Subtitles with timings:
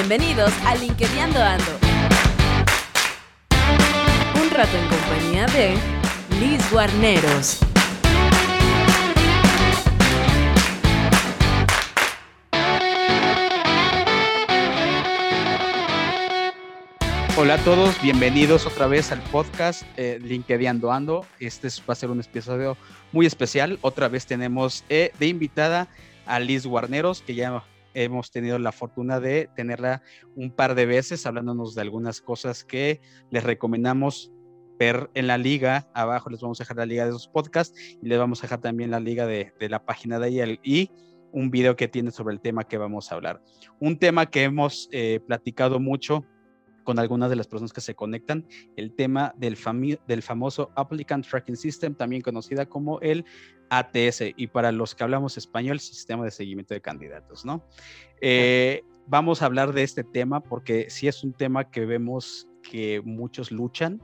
[0.00, 1.72] Bienvenidos a LinkedIn Ando.
[4.40, 5.74] Un rato en compañía de
[6.38, 7.58] Liz Guarneros.
[17.36, 21.26] Hola a todos, bienvenidos otra vez al podcast eh, LinkedIn Ando.
[21.40, 22.76] Este va a ser un episodio
[23.10, 23.80] muy especial.
[23.82, 25.88] Otra vez tenemos eh, de invitada
[26.24, 30.02] a Liz Guarneros, que ya hemos tenido la fortuna de tenerla
[30.36, 34.32] un par de veces hablándonos de algunas cosas que les recomendamos
[34.78, 35.88] ver en la liga.
[35.94, 38.60] Abajo les vamos a dejar la liga de esos podcasts y les vamos a dejar
[38.60, 40.90] también la liga de, la página de ella y
[41.32, 43.42] un video que tiene sobre el tema que vamos a hablar.
[43.80, 46.24] Un tema que hemos eh, platicado mucho
[46.88, 49.58] con algunas de las personas que se conectan, el tema del,
[50.06, 53.26] del famoso Applicant Tracking System, también conocida como el
[53.68, 57.62] ATS, y para los que hablamos español, Sistema de Seguimiento de Candidatos, ¿no?
[58.22, 63.02] Eh, vamos a hablar de este tema porque sí es un tema que vemos que
[63.04, 64.00] muchos luchan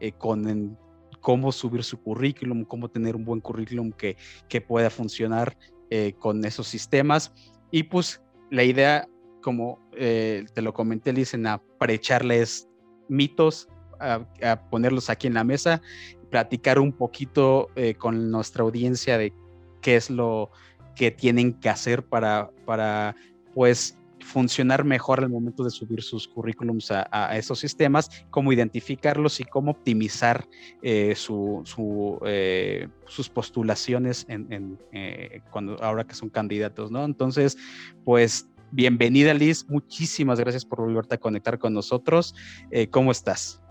[0.00, 0.76] eh, con
[1.20, 4.16] cómo subir su currículum, cómo tener un buen currículum que,
[4.48, 5.56] que pueda funcionar
[5.90, 7.32] eh, con esos sistemas.
[7.70, 9.08] Y pues la idea
[9.44, 12.66] como eh, te lo comenté, dicen a echarles
[13.10, 13.68] mitos,
[14.00, 14.24] a,
[14.70, 15.82] ponerlos aquí en la mesa,
[16.30, 19.34] platicar un poquito eh, con nuestra audiencia de
[19.82, 20.50] qué es lo
[20.96, 23.14] que tienen que hacer para, para
[23.52, 29.44] pues, funcionar mejor al momento de subir sus currículums a, esos sistemas, cómo identificarlos y
[29.44, 30.48] cómo optimizar
[30.80, 31.62] eh, su,
[33.04, 34.26] sus postulaciones
[35.50, 37.04] cuando, ahora que son candidatos, ¿no?
[37.04, 37.58] Entonces,
[38.04, 42.34] pues Bienvenida Liz, muchísimas gracias por volverte a conectar con nosotros.
[42.72, 43.62] Eh, ¿Cómo estás?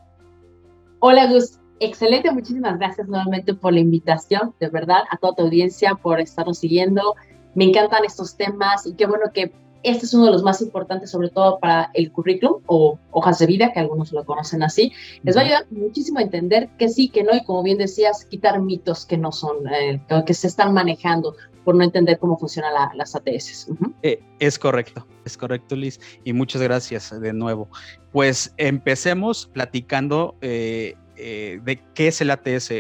[1.00, 5.96] Hola Gus, excelente, muchísimas gracias nuevamente por la invitación, de verdad, a toda tu audiencia
[5.96, 7.16] por estarnos siguiendo.
[7.54, 9.52] Me encantan estos temas y qué bueno que
[9.84, 13.46] este es uno de los más importantes, sobre todo para el currículum o hojas de
[13.46, 14.92] vida, que algunos lo conocen así.
[15.24, 18.26] Les va a ayudar muchísimo a entender que sí, que no, y como bien decías,
[18.26, 22.74] quitar mitos que no son, eh, que se están manejando por no entender cómo funcionan
[22.96, 23.70] las ATS.
[24.02, 26.00] Eh, es correcto, es correcto, Liz.
[26.24, 27.68] Y muchas gracias de nuevo.
[28.12, 32.72] Pues empecemos platicando eh, eh, de qué es el ATS.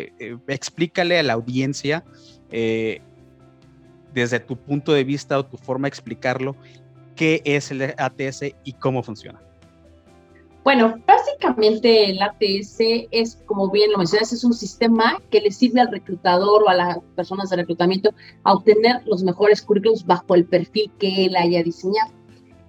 [0.47, 2.03] explícale a la audiencia,
[4.13, 6.55] desde tu punto de vista o tu forma de explicarlo,
[7.15, 9.39] qué es el ATS y cómo funciona.
[10.63, 12.77] Bueno, básicamente el ATS
[13.11, 16.73] es, como bien lo mencionas, es un sistema que le sirve al reclutador o a
[16.73, 18.11] las personas de reclutamiento
[18.43, 22.13] a obtener los mejores currículos bajo el perfil que él haya diseñado.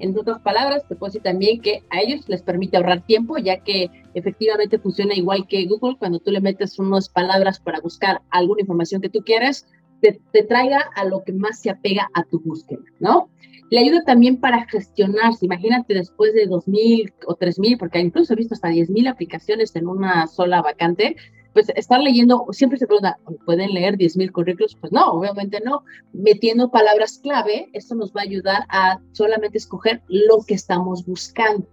[0.01, 3.59] En otras palabras, te puedo decir también que a ellos les permite ahorrar tiempo, ya
[3.61, 8.63] que efectivamente funciona igual que Google, cuando tú le metes unas palabras para buscar alguna
[8.63, 9.69] información que tú quieres,
[10.01, 13.31] te, te traiga a lo que más se apega a tu búsqueda, ¿no?
[13.71, 15.47] Le ayuda también para gestionarse.
[15.47, 20.27] Imagínate después de 2.000 o 3.000, porque incluso he visto hasta 10.000 aplicaciones en una
[20.27, 21.17] sola vacante,
[21.55, 24.77] pues estar leyendo, siempre se pregunta, ¿pueden leer 10.000 currículos?
[24.81, 25.85] Pues no, obviamente no.
[26.13, 31.67] Metiendo palabras clave, esto nos va a ayudar a solamente escoger lo que estamos buscando.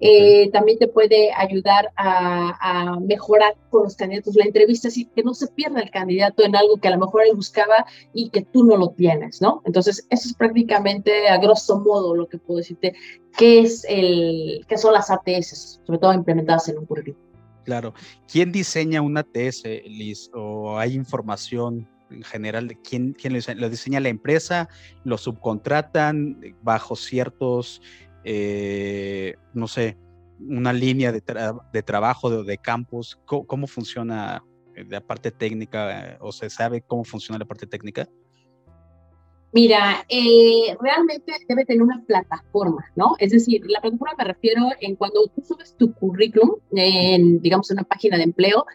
[0.00, 5.34] Eh, también te puede ayudar a, mejorar con los candidatos la entrevista, así que no
[5.34, 8.64] se pierda el candidato en algo que a lo mejor él buscaba y que tú
[8.64, 9.62] no lo tienes, ¿no?
[9.64, 12.94] Entonces, eso es prácticamente a grosso modo lo que puedo decirte,
[13.36, 17.20] qué, es el, qué son las ATS, sobre todo implementadas en un currículum.
[17.64, 17.92] Claro.
[18.30, 20.30] ¿Quién diseña una ATS, Liz?
[20.32, 23.60] ¿O hay información en general de quién, quién lo, diseña?
[23.60, 24.68] lo diseña la empresa?
[25.04, 27.82] ¿Lo subcontratan bajo ciertos
[28.30, 29.96] eh, no sé,
[30.38, 31.22] una línea de,
[31.82, 33.18] trabajo de, de campus?
[33.24, 34.44] ¿Cómo, funciona
[34.74, 38.06] eh, la parte técnica eh, o se sabe cómo funciona la parte técnica?
[39.54, 40.04] Mira,
[40.78, 43.14] realmente debe tener una plataforma, ¿no?
[43.18, 47.82] Es decir, la plataforma me refiero en cuando tú subes tu currículum, en, digamos, una
[47.84, 48.66] página de empleo,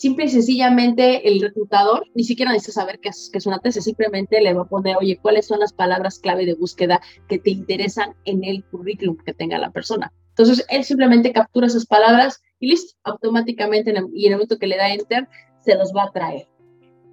[0.00, 3.84] simple y sencillamente el reclutador ni siquiera necesita saber qué es, qué es una tesis,
[3.84, 7.50] simplemente le va a poner, oye, ¿cuáles son las palabras clave de búsqueda que te
[7.50, 10.10] interesan en el currículum que tenga la persona?
[10.30, 14.78] Entonces, él simplemente captura esas palabras y listo, automáticamente, y en el momento que le
[14.78, 15.28] da enter,
[15.62, 16.48] se los va a traer.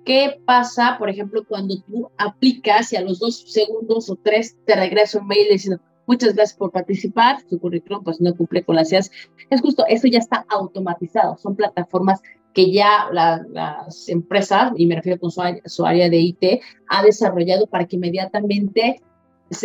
[0.06, 4.78] ¿Qué pasa, por ejemplo, cuando tú aplicas y a los dos segundos o tres te
[4.78, 8.90] regresa un mail diciendo, muchas gracias por participar, su currículum pues no cumple con las
[8.94, 9.12] ideas.
[9.50, 12.22] Es justo, eso ya está automatizado, son plataformas
[12.54, 17.86] que ya las empresas, y me refiero con su, área de IT, ha desarrollado para
[17.86, 19.02] que inmediatamente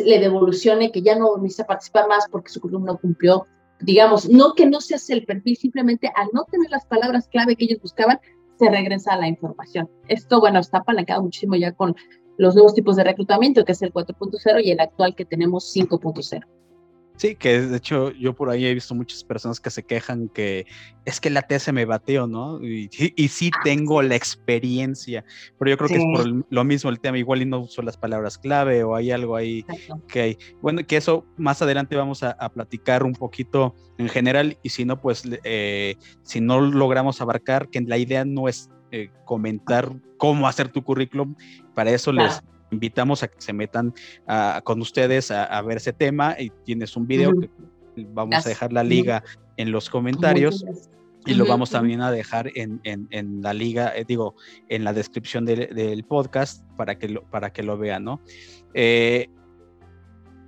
[0.05, 3.47] le devolucione que ya no necesita participar más porque su currículum no cumplió.
[3.81, 7.57] Digamos, no que no se hace el perfil, simplemente al no tener las palabras clave
[7.57, 8.21] que ellos buscaban,
[8.59, 9.91] se regresa a la información.
[10.07, 11.97] Esto, bueno, está apalancado muchísimo ya con
[12.39, 16.45] los nuevos tipos de reclutamiento, que es el 4.0 y el actual que tenemos 5.0.
[17.17, 20.67] Sí, que de hecho yo por ahí he visto muchas personas que se quejan que
[21.05, 22.63] es que la TS me bateó, ¿no?
[22.65, 25.25] Y, y, sí ah, tengo la experiencia,
[25.59, 27.97] pero yo creo que es por lo mismo el tema, igual y no uso las
[27.97, 29.65] palabras clave o hay algo ahí
[30.09, 30.39] que hay.
[30.61, 35.01] Bueno, que eso más adelante vamos a, platicar un poquito en general y si no,
[35.01, 40.69] pues eh, si no logramos abarcar, que la idea no es eh, comentar cómo hacer
[40.69, 41.35] tu currículum,
[41.75, 42.43] para eso les
[42.73, 43.95] invitamos a que se metan
[44.65, 47.51] con ustedes a, ver ese tema y tienes un video que
[48.09, 49.23] vamos a dejar la liga
[49.57, 50.65] en los comentarios
[51.27, 54.35] y lo vamos también a dejar en, en, la liga, eh, digo,
[54.69, 58.21] en la descripción del podcast para que lo, para que lo vean, ¿no?
[58.75, 59.29] Eh,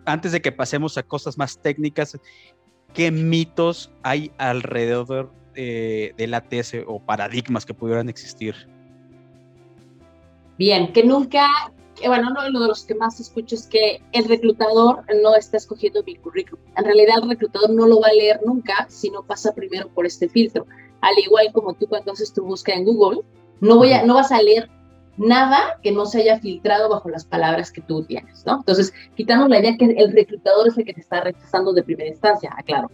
[0.05, 2.19] antes de que pasemos a cosas más técnicas,
[2.93, 8.55] ¿qué mitos hay alrededor eh, del ATS o paradigmas que pudieran existir?
[10.59, 11.49] Bien, que nunca
[12.09, 16.17] bueno, uno de los que más escucho es que el reclutador no está escogiendo mi
[16.17, 16.62] currículum.
[16.77, 20.06] En realidad el reclutador no lo va a leer nunca si no pasa primero por
[20.06, 20.67] este filtro.
[21.01, 23.21] Al igual como tú cuando haces tu búsqueda en Google,
[23.61, 24.71] no, voy a, no vas a leer
[25.17, 28.56] nada que no se haya filtrado bajo las palabras que tú tienes, ¿no?
[28.56, 32.11] Entonces, quitamos la idea que el reclutador es el que te está rechazando de primera
[32.11, 32.91] instancia, aclaro.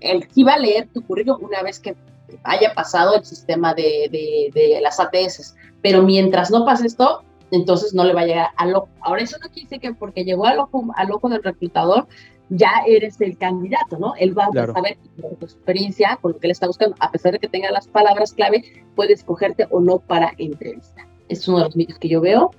[0.00, 1.96] Él sí va a leer tu currículum una vez que
[2.44, 7.94] haya pasado el sistema de, de, de las ATS, pero mientras no pase esto, entonces
[7.94, 8.88] no le va a llegar al ojo.
[9.00, 12.06] Ahora, eso no quiere decir que porque llegó al ojo, al ojo del reclutador,
[12.48, 14.14] ya eres el candidato, ¿no?
[14.16, 17.38] Él va a saber tu experiencia, con lo que él está buscando, a pesar de
[17.38, 18.64] que tenga las palabras clave,
[18.94, 21.08] puede escogerte o no para entrevista.
[21.28, 22.52] Es uno de los mitos que yo veo.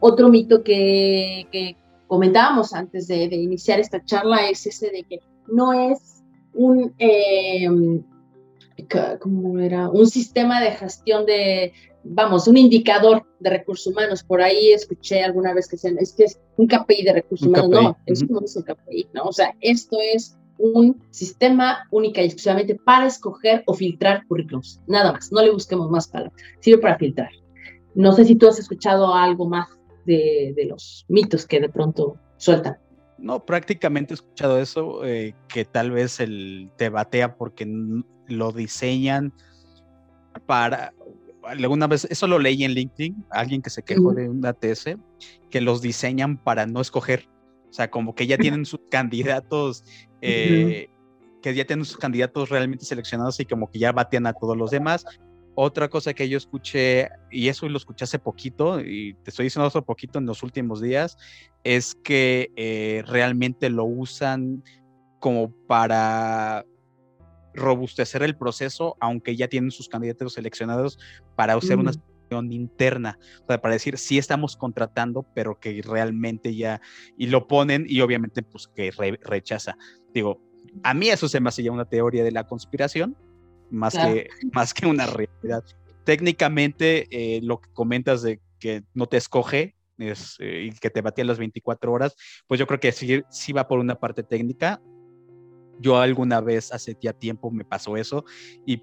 [0.00, 6.22] Otro mito que, comentábamos antes de, iniciar esta charla es ese de que no es
[6.54, 7.68] un, eh,
[9.20, 9.90] ¿cómo era?
[9.90, 11.72] Un sistema de gestión de,
[12.08, 14.22] vamos, un indicador de recursos humanos.
[14.22, 17.70] Por ahí escuché alguna vez que es que es un KPI de recursos humanos.
[17.70, 19.24] No, eso no es un KPI, ¿no?
[19.24, 24.80] O sea, esto es un sistema única y exclusivamente para escoger o filtrar currículums.
[24.86, 26.40] Nada más, no le busquemos más palabras.
[26.60, 27.30] Sirve para filtrar.
[27.94, 29.68] No sé si tú has escuchado algo más
[30.04, 32.78] de, los mitos que de pronto sueltan.
[33.18, 37.66] No, prácticamente he escuchado eso, eh, que tal vez el te batea porque
[38.28, 39.32] lo diseñan
[40.44, 40.92] para,
[41.46, 44.96] alguna vez, eso lo leí en LinkedIn, alguien que se quejó de un ATS,
[45.50, 47.28] que los diseñan para no escoger,
[47.68, 49.84] o sea, como que ya tienen sus candidatos,
[50.20, 50.88] eh,
[51.42, 54.70] que ya tienen sus candidatos realmente seleccionados y como que ya batean a todos los
[54.70, 55.04] demás.
[55.54, 59.66] Otra cosa que yo escuché, y eso lo escuché hace poquito, y te estoy diciendo
[59.66, 61.16] hace poquito en los últimos días,
[61.64, 64.62] es que eh, realmente lo usan
[65.18, 66.66] como para
[67.56, 70.98] robustecer el proceso, aunque ya tienen sus candidatos seleccionados
[71.34, 76.54] para hacer una selección interna, o sea, para decir sí estamos contratando, pero que realmente
[76.54, 76.80] ya,
[77.16, 78.90] y lo ponen y obviamente pues que
[79.22, 79.76] rechaza.
[80.12, 80.40] Digo,
[80.82, 83.16] a mí eso se me hace ya una teoría de la conspiración,
[83.70, 85.64] más, que, más que una realidad.
[86.04, 91.00] Técnicamente, eh, lo que comentas de que no te escoge, es, eh, y que te
[91.00, 92.16] batía las 24 horas,
[92.46, 94.80] pues yo creo que sí, sí va por una parte técnica,
[95.80, 98.24] yo alguna vez hace ya tiempo me pasó eso
[98.64, 98.78] y,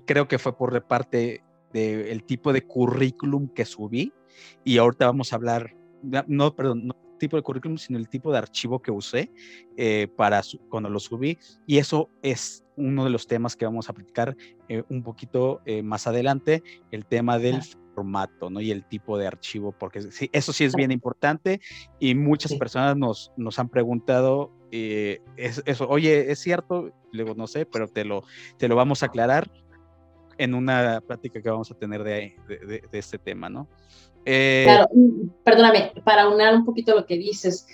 [0.00, 1.42] creo que fue por parte
[1.72, 4.12] del tipo de currículum que subí
[4.64, 8.38] y ahorita vamos a hablar, no, perdón, no tipo de currículum, sino el tipo de
[8.38, 9.30] archivo que usé
[9.76, 13.92] eh, para cuando lo subí y eso es uno de los temas que vamos a
[13.92, 14.36] platicar
[14.68, 17.62] eh, un poquito eh, más adelante, el tema del
[17.94, 18.60] formato, ¿no?
[18.60, 21.60] Y el tipo de archivo, porque sí, eso sí es bien importante
[22.00, 26.90] y muchas personas nos, nos han preguntado eh, eso, oye, ¿es cierto?
[27.12, 28.24] Luego no sé, pero te lo,
[28.56, 29.50] te lo vamos a aclarar
[30.38, 33.68] en una plática que vamos a tener de, de, este tema, ¿no?
[34.24, 34.88] Eh, claro,
[35.44, 37.66] perdóname, para unar un poquito lo que dices,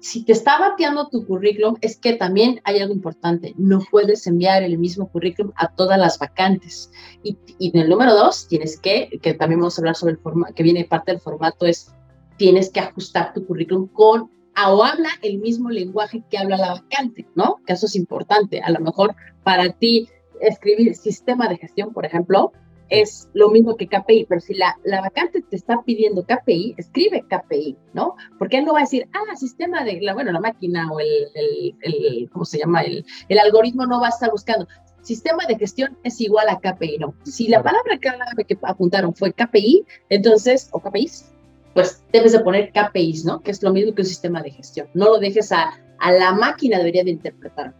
[0.00, 4.62] si te está bateando tu currículum, es que también hay algo importante, no puedes enviar
[4.62, 6.90] el mismo currículum a todas las vacantes.
[7.22, 10.18] Y, y en el número dos, tienes que, que también vamos a hablar sobre el
[10.18, 11.94] formato, que viene parte del formato, es
[12.36, 17.26] tienes que ajustar tu currículum con o habla el mismo lenguaje que habla la vacante,
[17.34, 17.56] ¿no?
[17.66, 18.60] Que eso es importante.
[18.60, 20.08] A lo mejor para ti
[20.40, 22.52] escribir sistema de gestión, por ejemplo,
[22.92, 27.24] es lo mismo que KPI, pero si la, la vacante te está pidiendo KPI, escribe
[27.26, 28.16] KPI, ¿no?
[28.38, 31.08] Porque él no va a decir, ah, sistema de, la, bueno, la máquina o el,
[31.34, 32.82] el, el ¿cómo se llama?
[32.82, 34.68] El, el algoritmo no va a estar buscando.
[35.00, 37.14] Sistema de gestión es igual a KPI, ¿no?
[37.24, 41.31] Si la palabra que apuntaron fue KPI, entonces, o KPIs,
[41.74, 43.40] pues debes de poner KPIs, ¿no?
[43.40, 44.88] Que es lo mismo que un sistema de gestión.
[44.94, 47.74] No lo dejes a, a la máquina, debería de interpretarlo.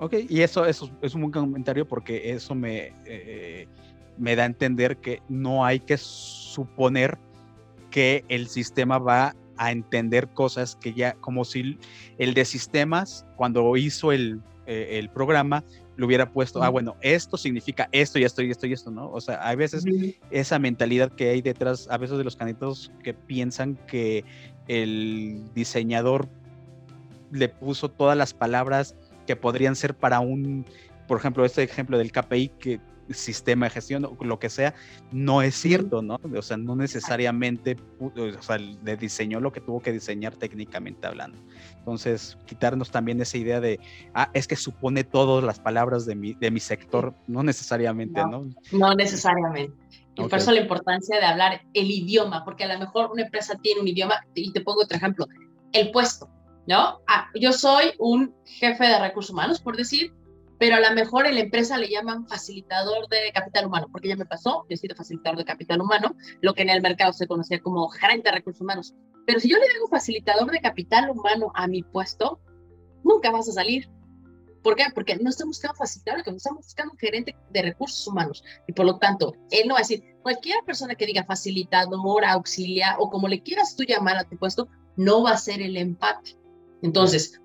[0.00, 3.66] Ok, y eso, eso es un buen comentario porque eso me, eh,
[4.16, 7.18] me da a entender que no hay que suponer
[7.90, 11.78] que el sistema va a, entender cosas que ya, como si
[12.18, 15.64] el de sistemas, cuando hizo el, eh, el programa,
[15.98, 19.10] le hubiera puesto, ah, bueno, esto significa esto y esto y esto y esto, ¿no?
[19.10, 19.84] O sea, hay veces
[20.30, 24.24] esa mentalidad que hay detrás, a veces de los candidatos que piensan que
[24.68, 26.28] el diseñador
[27.32, 28.94] le puso todas las palabras
[29.26, 30.64] que podrían ser para un,
[31.08, 34.74] por ejemplo, este ejemplo del KPI, que sistema de gestión o lo que sea,
[35.12, 36.20] no es cierto, ¿no?
[36.36, 41.38] O sea, no necesariamente o sea, le diseñó lo que tuvo que diseñar técnicamente hablando.
[41.78, 43.80] Entonces, quitarnos también esa idea de,
[44.14, 48.48] ah, es que supone todas las palabras de mi, de mi sector, no necesariamente, ¿no?
[48.72, 49.74] No, necesariamente.
[50.14, 53.56] Y por eso la importancia de hablar el idioma, porque a lo mejor una empresa
[53.62, 55.26] tiene un idioma, y te pongo otro ejemplo,
[55.72, 56.28] el puesto,
[56.66, 57.00] ¿no?
[57.06, 60.12] Ah, yo soy un jefe de recursos humanos, por decir,
[60.58, 64.16] pero a lo mejor en la empresa le llaman facilitador de capital humano, porque ya
[64.16, 67.26] me pasó, yo he sido facilitador de capital humano, lo que en el mercado se
[67.26, 68.94] conocía como gerente de recursos humanos.
[69.26, 72.40] Pero si yo le digo facilitador de capital humano a mi puesto,
[73.04, 73.88] nunca vas a salir.
[74.62, 74.84] ¿Por qué?
[74.92, 78.42] Porque no estamos buscando facilitador, que estamos buscando gerente de recursos humanos.
[78.66, 82.96] Y por lo tanto, él no va a decir, cualquier persona que diga facilitador, auxiliar
[82.98, 86.36] o como le quieras tú llamar a tu puesto, no va a ser el empate.
[86.82, 87.40] Entonces,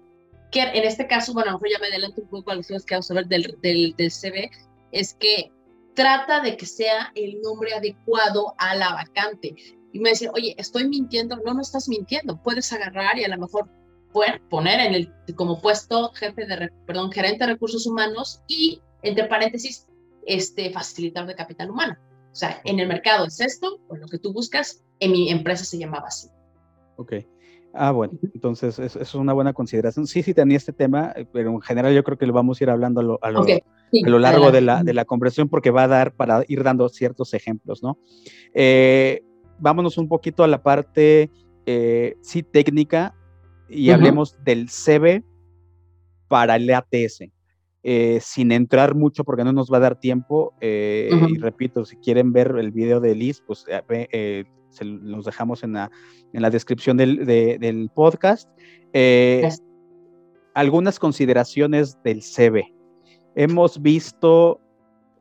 [0.53, 2.67] que en este caso, bueno, a lo mejor ya me adelanto un poco a los
[2.67, 4.51] que vamos a ver del, del, del CV,
[4.91, 5.51] es que
[5.95, 9.55] trata de que sea el nombre adecuado a la vacante.
[9.91, 11.38] Y me decía, oye, estoy mintiendo.
[11.38, 12.41] No, no estás mintiendo.
[12.41, 13.69] Puedes agarrar y a lo mejor
[14.50, 19.88] poner en el, como puesto jefe de, perdón, gerente de recursos humanos y, entre paréntesis,
[20.25, 21.98] este facilitador de capital humano.
[22.31, 25.65] O sea, en el mercado es esto, o lo que tú buscas, en mi empresa
[25.65, 26.29] se llamaba así.
[26.98, 27.13] Ok.
[27.75, 30.06] Ah, bueno, entonces eso, es una buena consideración.
[30.06, 32.63] Sí, sí tenía este tema, eh, pero en general yo creo que lo vamos a
[32.63, 35.88] ir hablando a lo, a lo, largo de la, de la conversación porque va a
[35.88, 37.98] dar para ir dando ciertos ejemplos, ¿no?
[38.53, 39.24] Eh,
[39.58, 41.32] vámonos un poquito a la parte,
[41.65, 43.15] eh, sí, técnica
[43.68, 45.24] y hablemos del CB
[46.27, 47.24] para el ATS.
[48.20, 52.53] sin entrar mucho porque no nos va a dar tiempo, y repito, si quieren ver
[52.60, 53.65] el video de Liz, pues
[54.74, 55.92] se los dejamos en la,
[56.34, 58.50] en la descripción del, del podcast.
[58.94, 59.50] Eh,
[60.53, 62.63] algunas consideraciones del CB.
[63.36, 64.60] Hemos visto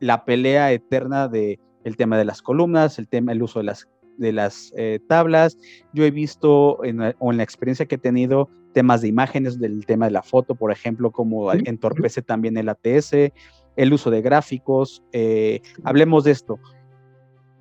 [0.00, 3.88] la pelea eterna de el tema de las columnas, el tema, el uso de las,
[4.18, 5.58] de las eh, tablas.
[5.92, 9.84] Yo he visto en, o en la experiencia que he tenido temas de imágenes del
[9.86, 13.32] tema de la foto, por ejemplo, como entorpece también el ATS,
[13.76, 15.02] el uso de gráficos.
[15.12, 16.58] Eh, hablemos de esto.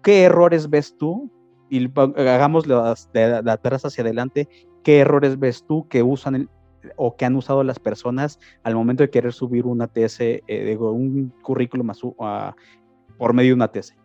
[0.03, 1.29] ¿Qué errores ves tú
[1.71, 4.49] y hagamos de, atrás hacia adelante,
[4.83, 6.49] ¿qué errores ves tú que usan
[6.97, 11.33] o que han usado las personas al momento de querer subir una TS, eh, un
[11.41, 11.89] currículum
[13.17, 13.95] por medio de una TS?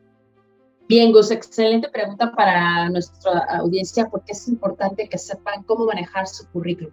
[0.88, 6.48] Bien, Gus, excelente pregunta para nuestra audiencia porque es importante que sepan cómo manejar su
[6.50, 6.92] currículum.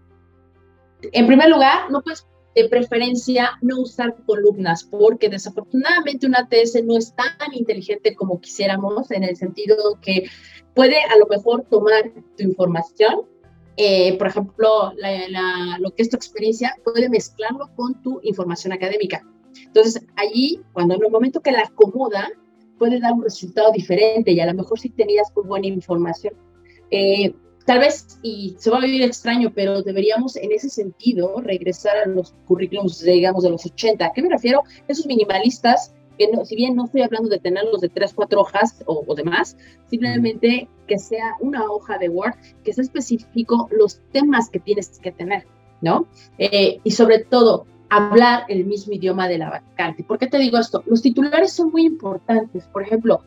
[1.12, 2.26] En primer lugar, no puedes
[2.56, 9.10] de preferencia no usar columnas, porque desafortunadamente una TS no es tan inteligente como quisiéramos,
[9.12, 10.26] en el sentido que
[10.74, 13.22] puede a lo mejor tomar tu información,
[13.76, 14.94] eh, por ejemplo,
[15.80, 19.26] lo que es tu experiencia, puede mezclarlo con tu información académica.
[19.66, 22.30] Entonces, allí, cuando en el momento que la acomoda,
[22.78, 26.34] puede dar un resultado diferente y a lo mejor si tenías muy buena información.
[26.92, 27.34] Eh,
[27.66, 32.08] Tal vez, y se va a vivir extraño, pero deberíamos en ese sentido regresar a
[32.08, 34.06] los currículums, digamos, de los 80.
[34.06, 34.64] ¿A qué me refiero?
[34.88, 38.84] Esos minimalistas, que no, si bien no estoy hablando de tenerlos de tres, cuatro hojas
[38.86, 39.56] o, o demás,
[39.90, 45.12] simplemente que sea una hoja de Word que sea específico los temas que tienes que
[45.12, 45.46] tener,
[45.82, 46.08] ¿no?
[46.38, 50.04] Eh, y sobre todo, hablar el mismo idioma de la vacante.
[50.04, 50.84] ¿Por qué te digo esto?
[50.86, 52.66] Los titulares son muy importantes.
[52.66, 53.22] Por ejemplo,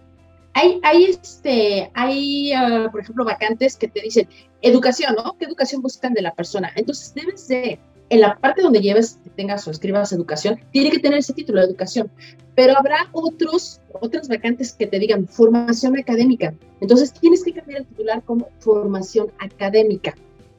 [0.56, 4.28] hay, este, hay ah, por ejemplo, vacantes que te dicen
[4.62, 5.36] educación, ¿no?
[5.38, 6.72] ¿Qué educación buscan de la persona?
[6.76, 11.18] Entonces, debes de, en la parte donde lleves, tengas o escribas educación, tiene que tener
[11.18, 12.10] ese título de educación.
[12.54, 16.54] Pero habrá otros, otras vacantes que te digan formación académica.
[16.80, 20.14] Entonces, tienes que cambiar el titular como formación académica.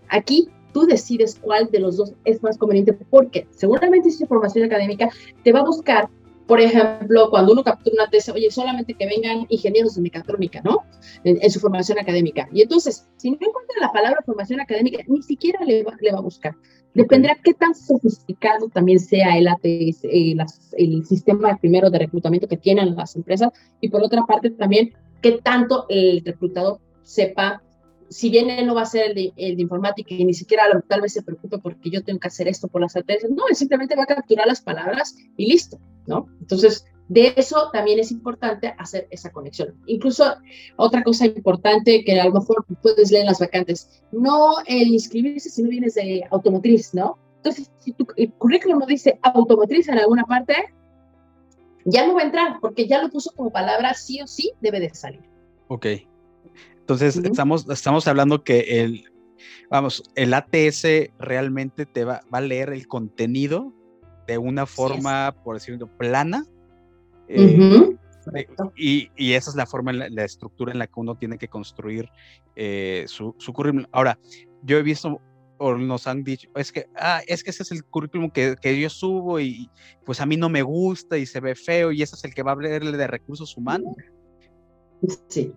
[0.09, 4.65] Aquí tú decides cuál de los dos es más conveniente, porque seguramente si es formación
[4.65, 5.09] académica,
[5.43, 6.07] te va a buscar
[6.47, 10.85] por ejemplo, cuando uno captura una tesis, oye, solamente que vengan ingenieros de mecatrónica, ¿no?
[11.23, 12.47] En, su formación académica.
[12.53, 16.19] Y entonces, si no encuentra la palabra formación académica, ni siquiera le va, le va
[16.19, 16.55] a buscar.
[16.93, 20.35] Dependerá qué tan sofisticado también sea el ATS, eh,
[20.77, 23.51] el sistema primero de reclutamiento que tienen las empresas
[23.81, 27.61] y por otra parte también qué tanto el reclutador sepa
[28.09, 30.63] si bien él no va a ser el de, el de, informática y ni siquiera
[30.87, 33.55] tal vez se preocupe porque yo tengo que hacer esto por las ATS, no, él
[33.55, 35.77] simplemente va a capturar las palabras y listo.
[36.07, 36.27] ¿No?
[36.41, 39.73] Entonces, De eso también es importante hacer esa conexión.
[39.85, 40.35] Incluso
[40.75, 45.49] otra cosa importante que a lo mejor puedes leer en las vacantes, no el inscribirse
[45.49, 47.17] si no vienes de automotriz, ¿no?
[47.37, 48.05] Entonces, si tu
[48.37, 50.53] currículum no dice automotriz en alguna parte,
[51.85, 54.81] ya no va a entrar porque ya lo puso como palabra sí o sí debe
[54.81, 55.21] de salir.
[55.69, 55.85] Ok.
[56.79, 59.05] Entonces, estamos, estamos hablando que el,
[59.69, 60.83] vamos, el ATS
[61.19, 63.73] realmente te va, va a leer el contenido
[64.27, 66.45] de una forma, por decirlo, plana
[67.27, 67.95] eh,
[68.75, 72.09] y, y, esa es la forma, la, estructura en la que uno tiene que construir
[72.55, 73.87] eh, su, su, currículum.
[73.91, 74.19] Ahora,
[74.63, 75.21] yo he visto
[75.59, 78.79] o nos han dicho, es que, ah, es que ese es el currículum que, que,
[78.79, 79.69] yo subo y
[80.05, 82.43] pues a mí no me gusta y se ve feo y ese es el que
[82.43, 83.95] va a hablarle de recursos humanos.
[85.27, 85.53] Sí.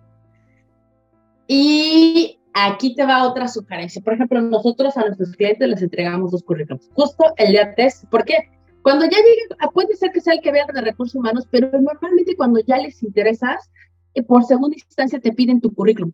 [1.47, 4.01] Y aquí te va otra sugerencia.
[4.01, 8.05] Por ejemplo, nosotros a nuestros clientes les entregamos dos currículums, justo el día test.
[8.05, 8.49] ¿Por qué?
[8.81, 11.69] Cuando ya lleguen, ah, puede ser que sea el que vean de recursos humanos, pero
[11.79, 13.69] normalmente cuando ya les interesas,
[14.13, 16.11] eh, por segunda instancia te piden tu currículum.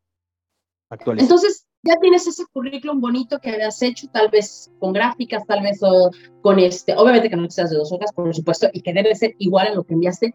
[0.89, 5.79] Entonces, ya tienes ese currículum bonito que habías hecho, tal vez con gráficas, tal vez
[5.81, 9.13] o con este, obviamente que no seas de dos hojas, por supuesto, y que debe
[9.15, 10.33] ser igual a lo que enviaste.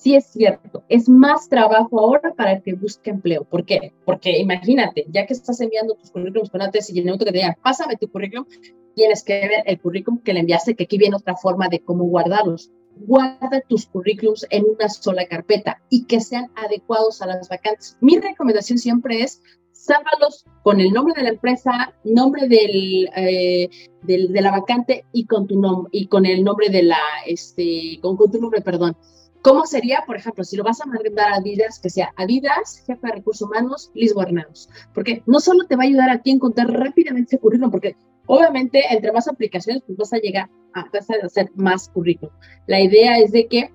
[0.00, 3.44] Sí es cierto, es más trabajo ahora para el que busque empleo.
[3.44, 3.92] ¿Por qué?
[4.06, 7.32] Porque imagínate, ya que estás enviando tus currículums con antes y en el momento que
[7.32, 8.46] te digan, pásame tu currículum,
[8.94, 12.04] tienes que ver el currículum que le enviaste, que aquí viene otra forma de cómo
[12.04, 12.70] guardarlos.
[12.96, 17.98] Guarda tus currículums en una sola carpeta y que sean adecuados a las vacantes.
[18.00, 19.42] Mi recomendación siempre es
[19.72, 23.68] sábalos con el nombre de la empresa, nombre del, eh,
[24.04, 27.98] del, de la vacante y con tu nombre y con el nombre de la este
[28.00, 28.96] con, tu nombre, perdón.
[29.42, 33.06] ¿Cómo sería, por ejemplo, si lo vas a mandar a Adidas, que sea Adidas, jefe
[33.06, 34.68] de recursos humanos, Liz Guarnados?
[34.94, 37.96] Porque no solo te va a ayudar a ti a encontrar rápidamente ese currículum, porque
[38.32, 40.84] Obviamente, entre más aplicaciones, pues vas a llegar a,
[41.24, 42.32] hacer más currículum.
[42.68, 43.72] La idea es de que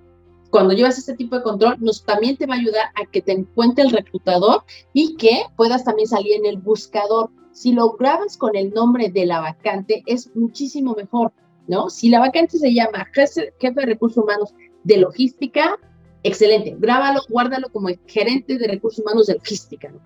[0.49, 3.33] cuando llevas este tipo de control, nos también te va a ayudar a que te
[3.33, 7.31] encuentre el reclutador y que puedas también salir en el buscador.
[7.51, 11.33] Si lo grabas con el nombre de la vacante, es muchísimo mejor,
[11.67, 11.89] ¿no?
[11.89, 14.53] Si la vacante se llama jefe, de recursos humanos
[14.85, 15.77] de logística,
[16.23, 16.75] excelente.
[16.79, 19.97] Grábalo, guárdalo como gerente de recursos humanos de logística, ¿no?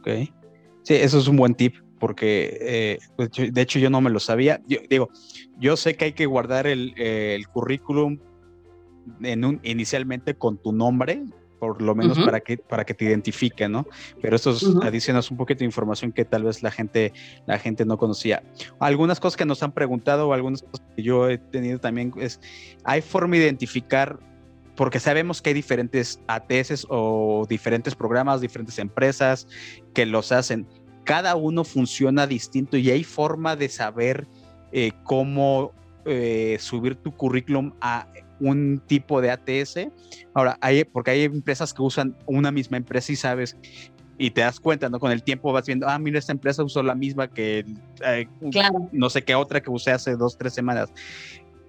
[0.00, 0.28] Ok.
[0.82, 4.20] Sí, eso es un buen tip porque eh, pues, de hecho yo no me lo
[4.20, 4.60] sabía.
[4.66, 5.08] Yo, digo,
[5.58, 8.18] yo sé que hay que guardar el, el currículum
[9.22, 11.24] en un, inicialmente con tu nombre,
[11.66, 13.86] por lo menos para, que, para que te identifique, ¿no?
[14.20, 17.12] Pero esto es, adicionas un poquito de información que tal vez la gente,
[17.46, 18.42] la gente no conocía.
[18.78, 22.40] Algunas cosas que nos han preguntado o algunas cosas que yo he tenido también es,
[22.84, 24.18] ¿hay forma de identificar
[24.76, 29.46] porque sabemos que hay diferentes ATS o diferentes programas, diferentes empresas
[29.94, 30.66] que los hacen
[31.04, 34.26] cada uno funciona distinto y hay forma de saber
[34.72, 35.72] eh, cómo
[36.04, 38.08] eh, subir tu currículum a
[38.40, 39.88] un tipo de ATS.
[40.34, 43.56] Ahora, hay, porque hay empresas que usan una misma empresa y sabes,
[44.18, 45.00] y te das cuenta, ¿no?
[45.00, 47.64] Con el tiempo vas viendo, ah, mira, esta empresa usó la misma que
[48.04, 48.28] eh,
[48.92, 50.92] no sé qué otra que usé hace dos, tres semanas.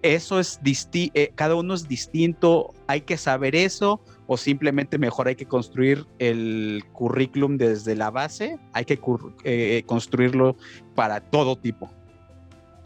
[0.02, 5.36] Eso es distinto, cada uno es distinto, hay que saber eso o simplemente mejor hay
[5.36, 9.00] que construir el currículum desde la base, hay que
[9.44, 10.56] eh, construirlo
[10.94, 11.90] para todo tipo.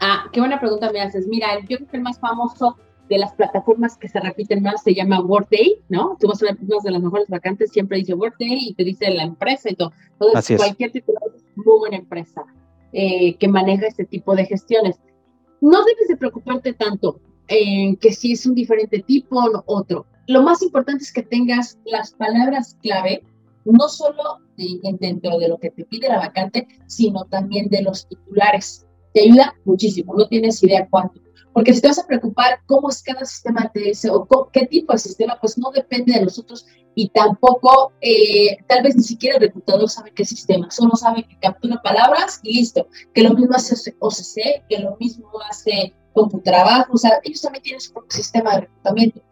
[0.00, 1.26] Ah, qué buena pregunta me haces.
[1.26, 2.78] Mira, yo creo que el más famoso
[3.10, 6.16] de las plataformas que se repiten más se llama Workday, ¿no?
[6.18, 9.10] Tú vas a ver una de las mejores vacantes, siempre dice Workday y te dice
[9.10, 9.92] la empresa y todo.
[10.12, 11.18] Entonces, cualquier tipo de
[11.56, 12.42] muy buena empresa
[12.92, 14.96] eh, que maneja este tipo de gestiones.
[15.60, 20.42] No debes de preocuparte tanto en que si es un diferente tipo o otro lo
[20.42, 23.24] más importante es que tengas las palabras clave,
[23.64, 24.38] no solo
[25.00, 28.86] dentro de lo que te pide la vacante, sino también de los titulares.
[29.12, 31.20] Te ayuda muchísimo, no tienes idea cuánto.
[31.52, 34.98] Porque si te vas a preocupar cómo es cada sistema ATS o qué tipo de
[34.98, 39.88] sistema, pues no depende de nosotros y tampoco, eh, tal vez ni siquiera el reclutador
[39.88, 44.64] sabe qué sistema, solo sabe que captura palabras y listo, que lo mismo hace OCC,
[44.68, 49.22] que lo mismo hace CompuTrabajo, o sea, ellos también tienen su propio sistema de reclutamiento.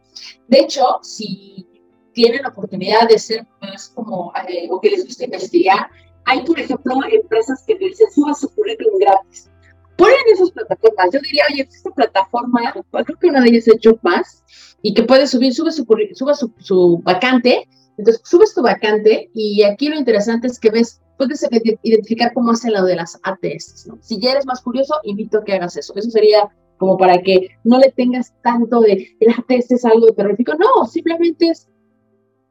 [0.46, 1.66] De hecho, si
[2.12, 5.90] tienen la oportunidad de ser más como, eh, o que les guste investigar,
[6.24, 9.50] hay, por ejemplo, empresas que dicen, suba su currículum gratis.
[9.98, 11.08] Ponen esas plataformas.
[11.12, 14.44] Yo diría, oye, esta plataforma, creo que una de ellas es más
[14.80, 15.84] y que puedes subir, sube su,
[16.14, 17.68] suba su, su vacante.
[17.98, 21.44] Entonces, subes tu vacante y aquí lo interesante es que ves, puedes
[21.82, 23.88] identificar cómo hace lo de las ATS.
[23.88, 23.98] ¿no?
[24.00, 25.92] Si ya eres más curioso, invito a que hagas eso.
[25.96, 30.54] Eso sería como para que no le tengas tanto de el ATS es algo terrorífico.
[30.54, 31.68] No, simplemente es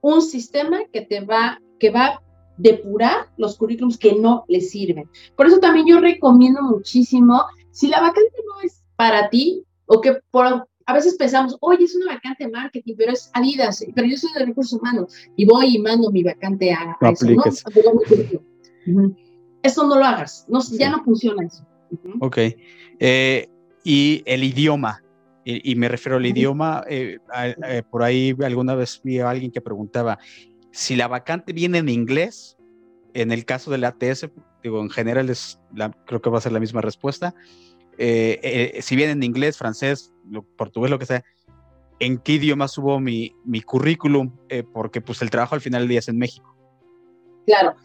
[0.01, 2.21] un sistema que te va, que va
[2.58, 5.10] depurar los currículums que no le sirven.
[5.36, 10.20] Por eso también yo recomiendo muchísimo, si la vacante no es para ti o que
[10.32, 14.15] por a veces pensamos, oye, es una vacante de marketing, pero es Adidas, pero yo
[14.15, 19.22] soy de recursos humanos y voy y mando mi vacante a, no eso, ¿no?
[19.62, 21.67] Eso no lo hagas, no, ya no funciona eso.
[22.22, 22.38] Ok.
[23.00, 23.48] Eh,
[23.84, 25.04] y el idioma,
[25.43, 27.20] y, me refiero al idioma, eh,
[27.67, 30.17] eh, por ahí alguna vez vi a alguien que preguntaba,
[30.78, 32.56] si la vacante viene en inglés,
[33.16, 34.30] en el caso del ATS,
[34.62, 37.34] digo, en general es la, creo que va a ser la misma respuesta,
[37.98, 40.13] si viene en inglés, francés,
[40.56, 41.24] portugués, lo que sea,
[42.00, 44.32] ¿en qué idioma subo mi, mi currículum?
[44.72, 46.56] porque pues el trabajo al final del día es en México.
[47.48, 47.76] Claro,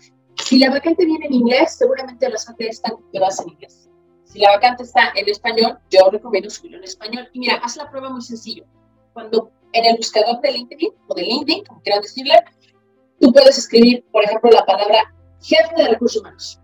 [0.45, 3.89] si la vacante viene en inglés, seguramente las ATS están tituladas en inglés.
[4.25, 7.27] Si la vacante está en español, yo recomiendo subirlo en español.
[7.33, 8.67] Y mira, haz la prueba muy sencillo.
[9.15, 12.35] Cuando en el buscador de LinkedIn o de LinkedIn, como quieras decirle,
[13.23, 16.59] tú puedes escribir, por ejemplo, la palabra jefe de recursos humanos.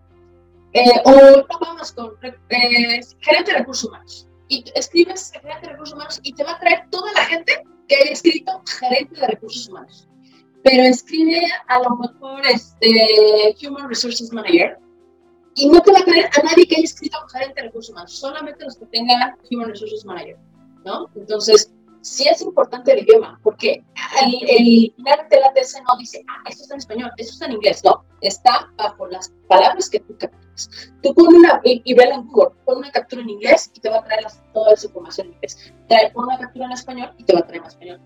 [0.72, 4.28] Eh, o no vamos con eh, gerente de recursos humanos.
[4.48, 7.96] Y escribes gerente de recursos humanos y te va a traer toda la gente que
[7.96, 10.08] haya escrito gerente de recursos humanos.
[10.64, 14.78] Pero escribe a lo mejor este, Human Resources Manager
[15.54, 18.12] y no te va a traer a nadie que haya escrito gerente de recursos humanos,
[18.18, 20.36] solamente los que tengan Human Resources Manager,
[20.84, 21.08] ¿no?
[21.14, 23.84] Entonces, sí es importante el idioma, porque
[24.22, 27.52] el, final de la TC no dice, ah, esto está en español, esto está en
[27.52, 30.70] inglés, no, está bajo las palabras que tú capturas.
[31.02, 33.98] Tú pon una, y, y en Google, pon una captura en inglés y te va
[33.98, 35.72] a traer toda esa información en inglés.
[35.88, 38.00] Trae, pon una captura en español y te va a traer en español.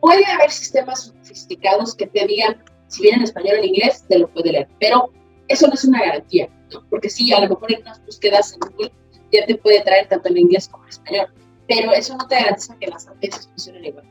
[0.00, 4.18] Puede haber sistemas sofisticados que te digan, si viene en español o en inglés, te
[4.18, 5.10] lo puede leer, pero
[5.48, 6.48] eso no es una garantía,
[6.90, 8.92] porque sí, a lo mejor en unas búsquedas en Google
[9.32, 11.26] ya te puede traer tanto en inglés como en español,
[11.68, 14.04] pero eso no te garantiza que las APIs funcionen igual.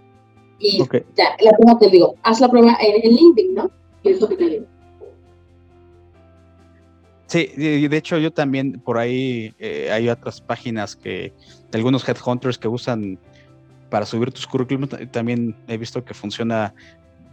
[0.59, 0.79] Y
[1.15, 3.71] ya, la prueba te digo, haz la prueba en, LinkedIn, ¿no?
[4.03, 4.65] Y es lo que te digo.
[7.27, 11.33] Sí, de hecho yo también por ahí eh, hay otras páginas que
[11.71, 13.19] de algunos headhunters que usan
[13.89, 16.73] para subir tus currículums, también he visto que funciona,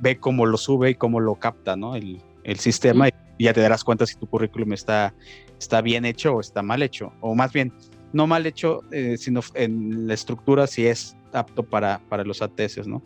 [0.01, 1.95] ve cómo lo sube y cómo lo capta, ¿no?
[1.95, 3.09] El, el sistema
[3.39, 5.15] y ya te darás cuenta si tu currículum está,
[5.59, 7.73] está bien hecho o está mal hecho, o más bien,
[8.13, 12.87] no mal hecho, eh, sino en la estructura si es apto para, para los ATS,
[12.87, 13.03] ¿no?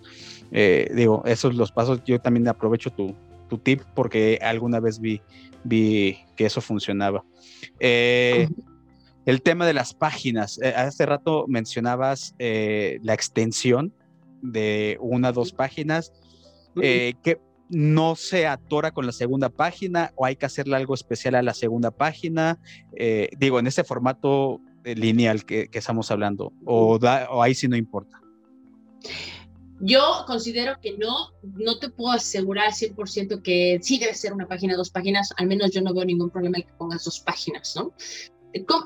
[0.52, 3.14] Eh, digo, esos los pasos, yo también aprovecho tu,
[3.48, 5.20] tu tip porque alguna vez vi,
[5.64, 7.24] vi que eso funcionaba.
[7.78, 8.48] Eh,
[9.24, 13.92] el tema de las páginas, hace rato mencionabas la extensión
[14.42, 16.12] de una o dos páginas.
[16.74, 17.38] ¿qué,
[17.68, 21.54] no se atora con la segunda página o hay que hacerle algo especial a la
[21.54, 22.58] segunda página.
[22.96, 27.76] Eh, digo, en ese formato eh, lineal que, estamos hablando, o, o ahí sí no
[27.76, 28.20] importa.
[29.80, 34.74] Yo considero que no, no te puedo asegurar 100% que sí debe ser una página,
[34.74, 37.92] dos páginas, al menos yo no veo ningún problema en que pongas dos páginas, ¿no?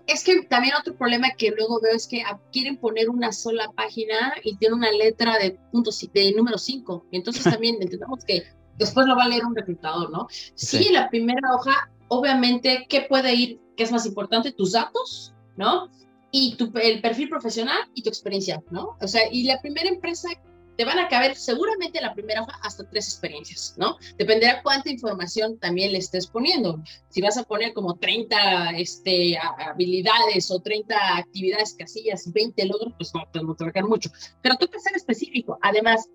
[0.06, 4.34] Es que también otro problema que luego veo es que quieren poner una sola página
[4.42, 7.06] y tiene una letra de puntos de número 5.
[7.12, 8.42] Entonces también entendemos que
[8.78, 10.26] después lo va a leer un reclutador, ¿no?
[10.54, 13.60] Sí, la primera hoja, obviamente, ¿qué puede ir?
[13.76, 14.50] ¿Qué es más importante?
[14.50, 15.90] Tus datos, ¿no?
[16.32, 18.96] Y tu, el perfil profesional y tu experiencia, ¿no?
[19.00, 20.28] O sea, y la primera empresa
[20.76, 23.98] te van a caber seguramente en la primera hoja hasta tres experiencias, ¿no?
[24.16, 26.82] Dependerá cuánta información también le estés poniendo.
[27.10, 33.12] Si vas a poner como 30 este, habilidades o 30 actividades, casillas, 20 logros, pues
[33.14, 34.10] no, te va a quedar mucho.
[34.40, 35.58] Pero tú que ser específico.
[35.60, 36.08] Además,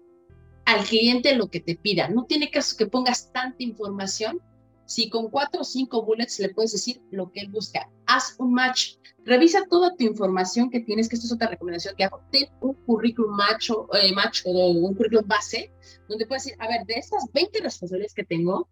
[0.66, 2.08] al cliente lo que te pida.
[2.10, 4.42] No tiene caso que pongas tanta información.
[4.86, 8.54] Si con cuatro o cinco bullets le puedes decir lo que él busca, haz un
[8.54, 8.98] match.
[9.24, 12.22] Revisa toda tu información que tienes, que esto es otra recomendación que hago.
[12.32, 15.72] Ten un currículum macho, eh, match o un currículum base,
[16.08, 18.70] donde puedes decir, a ver, de estas 20 responsabilidades que tengo,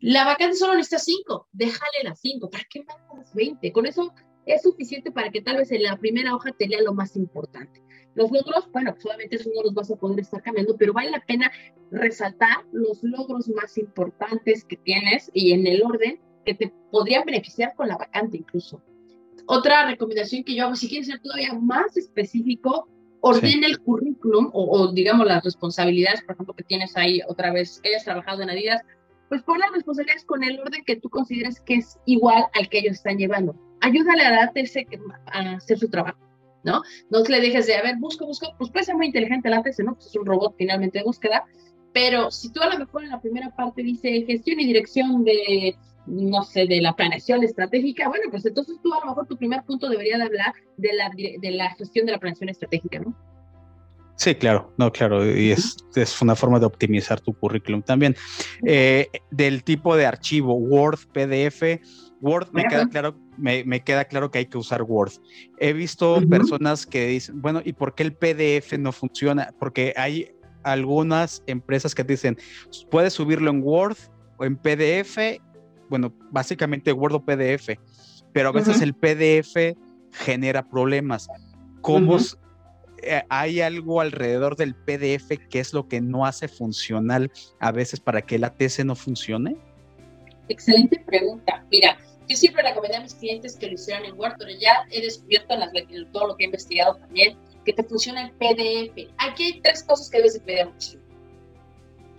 [0.00, 3.72] la vacante solo necesita 5, déjale las 5, ¿para qué más las 20?
[3.72, 4.12] Con eso
[4.44, 7.82] es suficiente para que tal vez en la primera hoja te lea lo más importante.
[8.16, 11.20] Los logros, bueno, solamente eso no los vas a poder estar cambiando, pero vale la
[11.20, 11.52] pena
[11.90, 17.74] resaltar los logros más importantes que tienes y en el orden que te podrían beneficiar
[17.76, 18.82] con la vacante incluso.
[19.46, 22.88] Otra recomendación que yo hago, si quieres ser todavía más específico,
[23.20, 27.90] ordena el currículum o, digamos las responsabilidades, por ejemplo, que tienes ahí otra vez, que
[27.90, 28.80] hayas trabajado en Adidas,
[29.28, 32.78] pues pon las responsabilidades con el orden que tú consideres que es igual al que
[32.78, 33.54] ellos están llevando.
[33.82, 34.86] Ayúdale a darte ese,
[35.26, 36.25] a hacer su trabajo.
[36.66, 36.82] ¿No?
[37.10, 39.78] No le dejes de, a ver, busco, busco, pues puede ser muy inteligente el ATS,
[39.78, 39.94] ¿no?
[39.94, 41.44] Pues es un robot finalmente de búsqueda,
[41.94, 45.76] pero si tú a lo mejor en la primera parte dice gestión y dirección de,
[46.06, 49.62] no sé, de la planeación estratégica, bueno, pues entonces tú a lo mejor tu primer
[49.62, 53.16] punto debería de hablar de la, de la gestión de la planeación estratégica, ¿no?
[54.16, 58.16] Sí, claro, no, claro, y es, es una forma de optimizar tu currículum también.
[58.64, 61.80] Eh, del tipo de archivo, Word, PDF,
[62.20, 65.12] Word me queda claro, me, queda claro que hay que usar Word.
[65.58, 69.54] He visto personas que dicen, bueno, ¿y por qué el PDF no funciona?
[69.58, 72.36] Porque hay algunas empresas que dicen,
[72.90, 73.96] puedes subirlo en Word
[74.38, 75.18] o en PDF,
[75.88, 77.78] bueno, básicamente Word o PDF,
[78.32, 79.76] pero a veces el PDF
[80.12, 81.28] genera problemas.
[81.82, 82.18] ¿Cómo
[83.02, 88.00] eh, hay algo alrededor del PDF que es lo que no hace funcional a veces
[88.00, 89.56] para que el ATS no funcione?
[90.48, 91.64] Excelente pregunta.
[91.70, 95.00] Mira, yo siempre recomendé a mis clientes que lo hicieran en Word, pero ya he
[95.00, 95.70] descubierto en, las,
[96.12, 99.12] todo lo que he investigado también que te funciona el PDF.
[99.18, 100.98] Aquí hay tres cosas que debes de pedir mucho.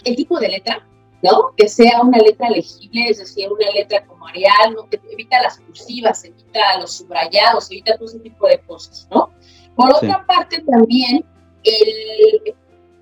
[0.03, 0.87] El tipo de letra,
[1.23, 1.53] ¿no?
[1.55, 4.87] Que sea una letra legible, es decir, una letra como Arial, ¿no?
[4.89, 9.31] Que evita las cursivas, evita los subrayados, evita todo ese tipo de cosas, ¿no?
[9.75, 11.25] Por otra parte, también,
[11.63, 12.55] el,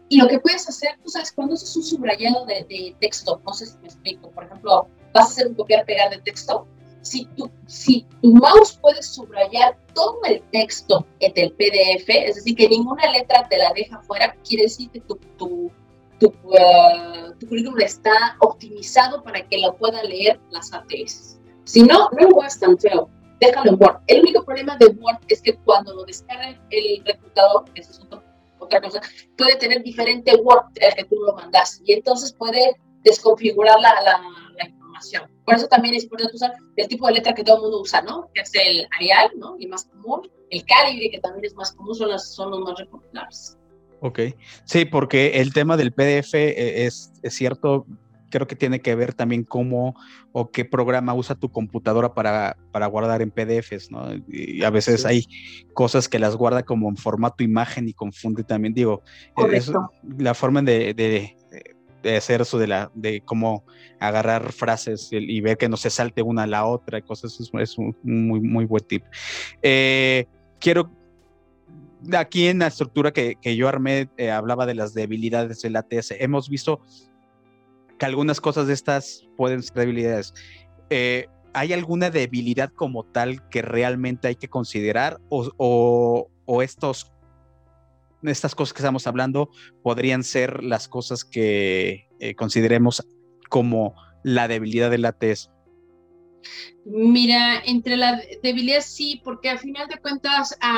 [0.10, 3.54] y lo que puedes hacer, tú sabes, cuando haces un subrayado de, de texto, no
[3.54, 6.67] sé si me explico, por ejemplo, vas a hacer un copiar-pegar de texto,
[7.01, 12.67] si tu, si tu mouse puede subrayar todo el texto del PDF, es decir, que
[12.67, 15.71] ninguna letra te la deja fuera, quiere decir que tu, tu,
[16.19, 21.39] tu, uh, currículum está optimizado para que lo puedan leer las ATS.
[21.63, 23.97] Si no, no es tan feo, déjalo en Word.
[24.08, 28.01] El único problema de Word es que cuando lo descarga el reclutador, esa es
[28.60, 28.99] otra cosa,
[29.38, 34.44] puede tener diferente Word al que tú lo mandas y entonces puede desconfigurar la, la
[35.45, 38.01] por eso también es importante usar el tipo de letra que todo el mundo usa,
[38.01, 38.29] ¿no?
[38.34, 39.55] Que es el Arial, ¿no?
[39.60, 40.29] Y más común.
[40.49, 43.58] El Calibre, que también es más común, son, son los más recomendables.
[44.01, 44.19] Ok,
[44.65, 47.86] sí, porque el tema del PDF eh, es, es, cierto,
[48.29, 49.95] creo que tiene que ver también cómo
[50.31, 54.10] o qué programa usa tu computadora para, para guardar en PDFs, ¿no?
[54.27, 55.25] Y a veces hay
[55.73, 59.01] cosas que las guarda como en formato imagen y confunde también, digo,
[59.51, 59.71] es
[60.17, 61.38] la forma de, de,
[62.06, 63.63] hacer eso de la de cómo
[64.00, 67.52] agarrar frases y, ver que no se salte una a la otra y cosas es,
[67.54, 69.04] es un muy muy buen tip.
[69.62, 70.26] Eh,
[70.60, 70.91] quiero
[72.13, 76.12] aquí en la estructura que, que yo armé eh, hablaba de las debilidades del ATS
[76.20, 76.82] hemos visto
[77.98, 80.34] que algunas cosas de estas pueden ser debilidades.
[80.89, 87.14] Eh, ¿Hay alguna debilidad como tal que realmente hay que considerar o, o, o estos
[88.28, 89.50] estas cosas que estamos hablando
[89.84, 93.06] podrían ser las cosas que eh, consideremos
[93.50, 95.52] como la debilidad de la TES?
[96.86, 100.78] Mira, entre la debilidad sí, porque al final de cuentas, a,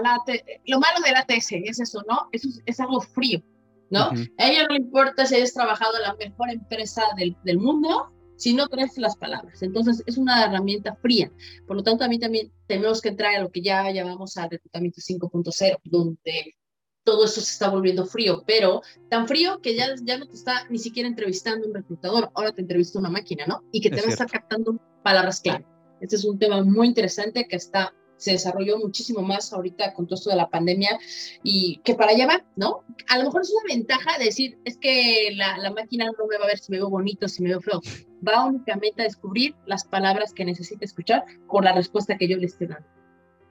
[0.00, 0.18] la,
[0.66, 2.28] lo malo de la TS es eso, ¿no?
[2.32, 3.42] Eso es, algo frío,
[3.90, 4.10] ¿no?
[4.38, 8.10] A ella no le importa si hayas trabajado en la mejor empresa del, del mundo,
[8.42, 9.62] si no crees las palabras.
[9.62, 11.30] Entonces, es una herramienta fría.
[11.64, 14.50] Por lo tanto, a mí también tenemos que entrar a lo que ya llamamos al
[14.50, 16.56] reclutamiento 5.0, donde
[17.04, 20.66] todo eso se está volviendo frío, pero tan frío que ya, ya no te está
[20.70, 23.62] ni siquiera entrevistando un reclutador, ahora te entrevista una máquina, ¿no?
[23.70, 25.64] Y que te va a estar captando palabras clave.
[26.00, 30.14] Este es un tema muy interesante que está se desarrolló muchísimo más ahorita con todo
[30.14, 30.96] esto de la pandemia
[31.42, 32.84] y que para allá va, ¿no?
[33.08, 36.44] A lo mejor es una ventaja decir, es que la, la, máquina no me va
[36.44, 37.80] a ver si me veo bonito, si me veo feo.
[38.26, 42.46] Va únicamente a descubrir las palabras que necesita escuchar por la respuesta que yo le
[42.46, 42.86] esté dando.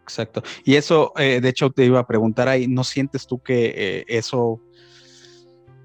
[0.03, 0.41] Exacto.
[0.63, 4.05] Y eso, eh, de hecho, te iba a preguntar ahí, ¿no sientes tú que eh,
[4.07, 4.61] eso,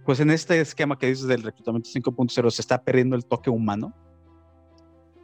[0.05, 3.93] pues en este esquema que dices del reclutamiento 5.0, se está perdiendo el toque humano?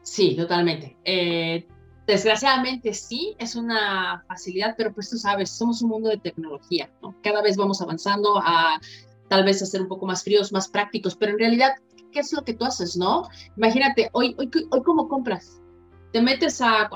[0.02, 0.96] Sí, totalmente.
[1.04, 1.68] Eh,
[2.06, 7.14] Desgraciadamente sí, es una facilidad, pero pues tú sabes, somos un mundo de tecnología, ¿no?
[7.22, 8.80] Cada vez vamos avanzando a
[9.28, 11.72] tal vez a ser un poco más fríos, más prácticos, pero en realidad,
[12.10, 13.28] ¿qué es lo que tú haces, no?
[13.56, 15.60] Imagínate, hoy, hoy, hoy ¿cómo compras?
[16.12, 16.90] Te metes a,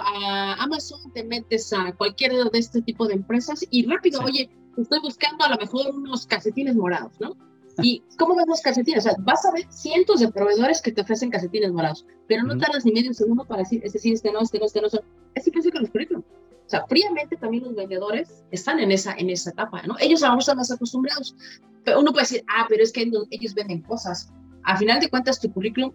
[0.58, 5.44] Amazon, te metes a cualquier de este tipo de empresas y rápido, oye, estoy buscando
[5.44, 7.34] a lo mejor unos calcetines morados, ¿no?
[7.82, 9.06] ¿Y cómo ves los calcetines?
[9.06, 12.56] O sea, vas a ver cientos de proveedores que te ofrecen calcetines morados, pero no
[12.56, 14.88] tardas ni medio segundo para decir, este sí, este no, este no, este no.
[15.34, 16.22] Es igual que los currículum.
[16.22, 19.96] O sea, fríamente también los vendedores están en esa, en esa etapa, ¿no?
[20.00, 21.36] Ellos a lo mejor están más acostumbrados.
[21.84, 24.32] Pero uno puede decir, ah, pero es que ellos venden cosas.
[24.64, 25.92] A final de cuentas, tu currículum,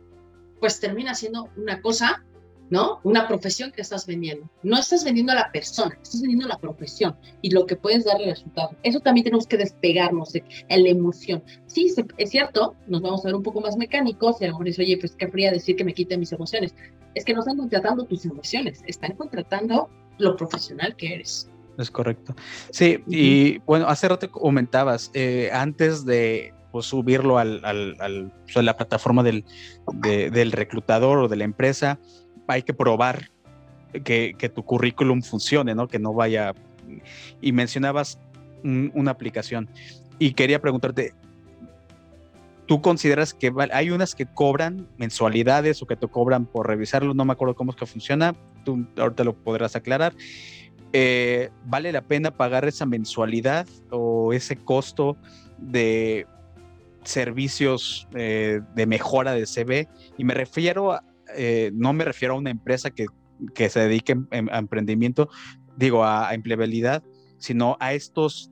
[0.61, 2.23] pues termina siendo una cosa
[2.71, 3.01] ¿no?
[3.03, 4.49] Una profesión que estás vendiendo.
[4.63, 8.05] No estás vendiendo a la persona, estás vendiendo a la profesión y lo que puedes
[8.05, 8.71] darle resultado.
[8.81, 11.43] Eso también tenemos que despegarnos de la emoción.
[11.67, 14.65] Sí, es cierto, nos vamos a ver un poco más mecánicos y a lo mejor
[14.67, 16.73] dice, oye, pues qué fría decir que me quiten mis emociones.
[17.13, 21.49] Es que no están contratando tus emociones, están contratando lo profesional que eres.
[21.77, 22.35] Es correcto.
[22.71, 28.55] Sí, y bueno, hace rato comentabas, eh, antes de pues, subirlo al, al, al, pues,
[28.55, 29.43] a la plataforma del,
[29.91, 31.99] del reclutador o de la empresa,
[32.51, 33.31] hay que probar
[34.03, 35.87] que, tu currículum funcione, ¿no?
[35.87, 36.53] Que no vaya.
[37.41, 38.19] Y mencionabas
[38.63, 39.69] una aplicación.
[40.19, 41.13] Y quería preguntarte,
[42.67, 47.25] tú consideras que hay unas que cobran mensualidades o que te cobran por revisarlo, no
[47.25, 50.13] me acuerdo cómo es que funciona, tú ahorita lo podrás aclarar.
[50.93, 55.15] Eh, ¿Vale la pena pagar esa mensualidad o ese costo
[55.57, 56.27] de
[57.03, 59.87] servicios eh, de mejora de CV?
[60.17, 61.03] Y me refiero a,
[61.35, 63.05] eh, no me refiero a una empresa que,
[63.53, 65.29] que se dedique a emprendimiento,
[65.77, 67.03] digo, a, empleabilidad,
[67.37, 68.51] sino a estos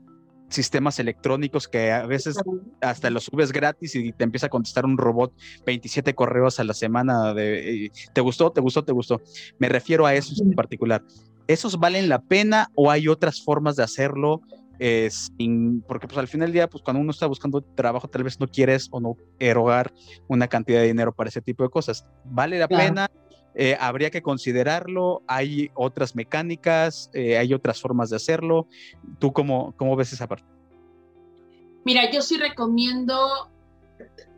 [0.49, 2.35] sistemas electrónicos que a veces
[2.81, 5.31] hasta los subes gratis y te empieza a contestar un robot
[5.63, 8.51] 27 correos a la semana ¿te gustó?
[8.51, 8.83] ¿te gustó?
[8.83, 9.21] ¿te gustó?
[9.59, 11.03] Me refiero a esos en particular.
[11.45, 14.41] ¿Esos valen la pena o hay otras formas de hacerlo?
[14.79, 15.09] Eh,
[15.87, 18.47] porque pues al final del día, pues cuando uno está buscando trabajo, tal vez no
[18.47, 19.93] quieres o no erogar
[20.27, 22.05] una cantidad de dinero para ese tipo de cosas.
[22.23, 23.07] ¿Vale la pena?
[23.55, 28.67] Eh, habría que considerarlo, hay otras mecánicas, eh, hay otras formas de hacerlo.
[29.19, 30.45] ¿Tú cómo, cómo ves esa parte?
[31.83, 33.51] Mira, yo sí recomiendo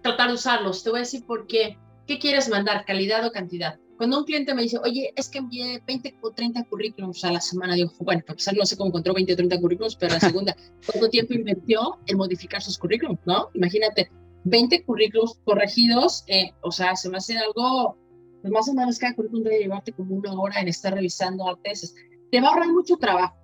[0.02, 0.84] tratar de usarlos.
[0.84, 1.78] Te voy a decir por qué.
[2.08, 2.86] ¿Qué quieres mandar?
[2.86, 3.80] ¿Calidad o cantidad?
[4.02, 7.40] Cuando un cliente me dice, oye, es que envié 20 o 30 currículums a la
[7.40, 10.20] semana, digo, bueno, para empezar, no sé cómo encontró 20 o 30 currículums, pero la
[10.20, 13.50] segunda, ¿cuánto tiempo invirtió en modificar sus currículums, no?
[13.54, 14.10] Imagínate,
[14.46, 17.96] 20 currículums corregidos, eh, o sea, se me hace algo
[18.42, 21.94] pues más o menos cada currículum debe llevarte como una hora en estar revisando artes.
[22.32, 23.36] Te va a ahorrar mucho trabajo.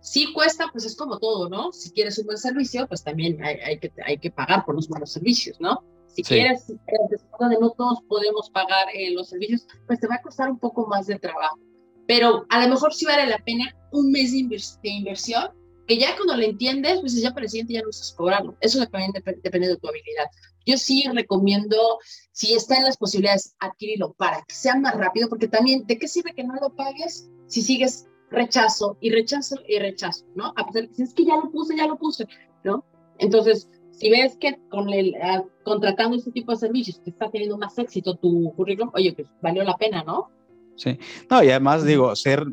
[0.00, 1.70] Sí cuesta, pues es como todo, ¿no?
[1.70, 4.88] Si quieres un buen servicio, pues también hay, hay que, hay que pagar por los
[4.88, 5.84] buenos servicios, ¿no?
[6.08, 10.22] Si quieres, después de no todos podemos pagar eh, los servicios, pues te va a
[10.22, 11.58] costar un poco más de trabajo.
[12.06, 14.38] Pero a lo mejor sí vale la pena un mes de,
[14.82, 15.50] de inversión
[15.86, 18.56] que ya cuando lo entiendes, pues ya para el siguiente ya no usas cobrarlo.
[18.60, 20.26] Eso también depende de tu habilidad.
[20.66, 21.98] Yo sí recomiendo,
[22.30, 26.06] si está en las posibilidades, adquirirlo para que sea más rápido, porque también, ¿de qué
[26.06, 30.52] sirve que no lo pagues si sigues rechazo y rechazo y rechazo, ¿no?
[30.56, 32.26] A pesar de que es que ya lo puse, ya lo puse,
[32.64, 32.84] ¿no?
[33.18, 37.58] Entonces, si ves que con el, ah, contratando este tipo de servicios que está teniendo
[37.58, 40.30] más éxito tu currículum, oye, pues valió la pena, ¿no?
[40.76, 40.96] Sí,
[41.28, 42.46] no, y además digo, ser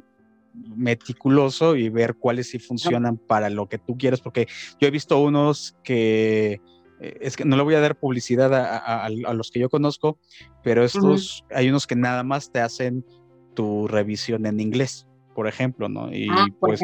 [0.75, 4.47] meticuloso y ver cuáles sí funcionan para lo que tú quieres, porque
[4.79, 6.61] yo he visto unos que
[6.99, 10.17] eh, es que no le voy a dar publicidad a, los que yo conozco,
[10.63, 13.05] pero estos hay unos que nada más te hacen
[13.53, 16.11] tu revisión en inglés, por ejemplo, ¿no?
[16.11, 16.81] Y ah, pues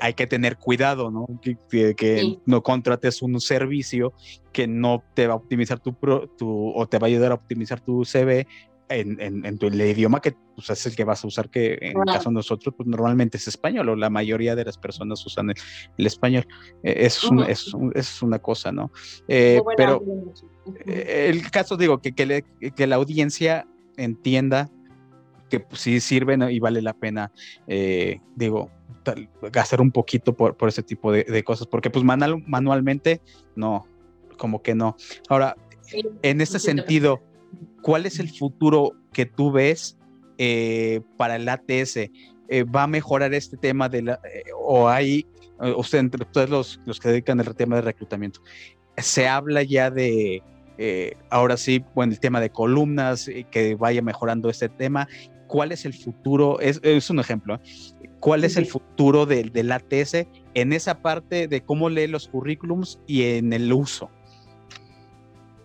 [0.00, 1.26] hay que tener cuidado, ¿no?
[1.70, 4.12] Que, no contrates un servicio
[4.52, 5.92] que no te va a optimizar tu,
[6.38, 8.46] tu o te va a ayudar a optimizar tu CV
[8.88, 11.96] en, en, tu, el idioma que pues, es el que vas a usar, que en
[11.98, 15.50] el caso de nosotros, pues normalmente es español, o la mayoría de las personas usan
[15.50, 16.46] el, español.
[16.82, 18.90] Eh, es, es, es, una cosa, ¿no?
[19.28, 20.02] Eh, pero
[20.86, 24.70] eh, el caso, digo, que, que, que, la audiencia entienda
[25.58, 27.32] que pues, sí sirven y vale la pena,
[28.36, 28.70] digo,
[29.52, 33.20] gastar un poquito por, por ese tipo de, de cosas, porque pues manual, manualmente,
[33.54, 33.86] no,
[34.36, 34.96] como que no.
[35.28, 35.56] Ahora,
[36.22, 37.22] en este sentido,
[37.82, 39.96] ¿cuál es el futuro que tú ves
[40.38, 41.96] eh, para el ATS?
[41.96, 45.26] Eh, ¿Va a mejorar este tema de la, eh, o hay,
[45.76, 48.40] usted, entre todos los, los que dedican al tema de reclutamiento,
[48.96, 50.42] se habla ya de,
[51.30, 55.08] ahora sí, bueno, el tema de columnas, que vaya mejorando este tema.
[55.46, 56.60] ¿Cuál es el futuro?
[56.60, 57.60] Es, es un ejemplo.
[58.20, 62.98] ¿Cuál es el futuro del, del ATS en esa parte de cómo lee los currículums
[63.06, 64.08] y en el uso?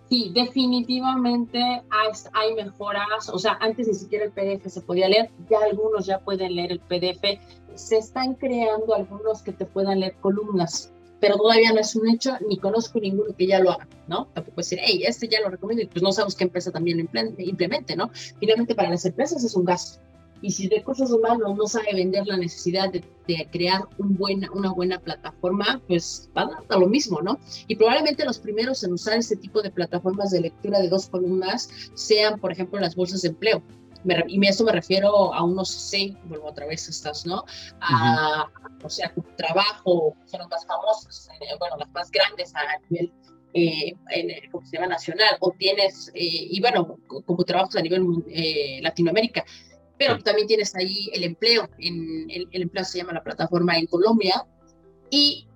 [0.10, 3.30] Sí, definitivamente hay, mejoras.
[3.32, 6.72] O sea, antes ni siquiera el PDF se podía leer, ya algunos ya pueden leer
[6.72, 7.40] el PDF.
[7.76, 12.38] Se están creando algunos que te puedan leer columnas, pero todavía no es un hecho,
[12.48, 14.28] ni conozco ninguno que ya lo haga, ¿no?
[14.34, 17.22] Tampoco decir, hey, este ya lo recomiendo, y pues no sabemos qué empresa también lo
[17.38, 18.10] implemente, ¿no?
[18.40, 20.00] Finalmente, para las empresas es un gasto
[20.42, 23.04] y si recursos humanos no sabe vender la necesidad de,
[23.52, 27.40] crear un buena, una buena plataforma, pues va a lo mismo, ¿no?
[27.68, 31.70] Y probablemente los primeros en usar este tipo de plataformas de lectura de dos columnas
[31.94, 33.62] sean, por ejemplo, las bolsas de empleo.
[34.28, 37.44] Y eso me refiero a unos C, vuelvo otra vez estas, ¿no?
[37.82, 38.48] A,
[38.84, 43.12] o sea, tu trabajo, son los más famosos, eh, bueno, las más grandes a nivel
[43.54, 44.88] eh, en, ¿cómo se llama?
[44.88, 48.06] nacional, o tienes, eh, y bueno, como trabajos a nivel
[48.82, 49.44] Latinoamérica,
[49.98, 54.46] pero también tienes ahí el empleo, en, el, empleo se llama la plataforma en Colombia,
[55.10, 55.49] y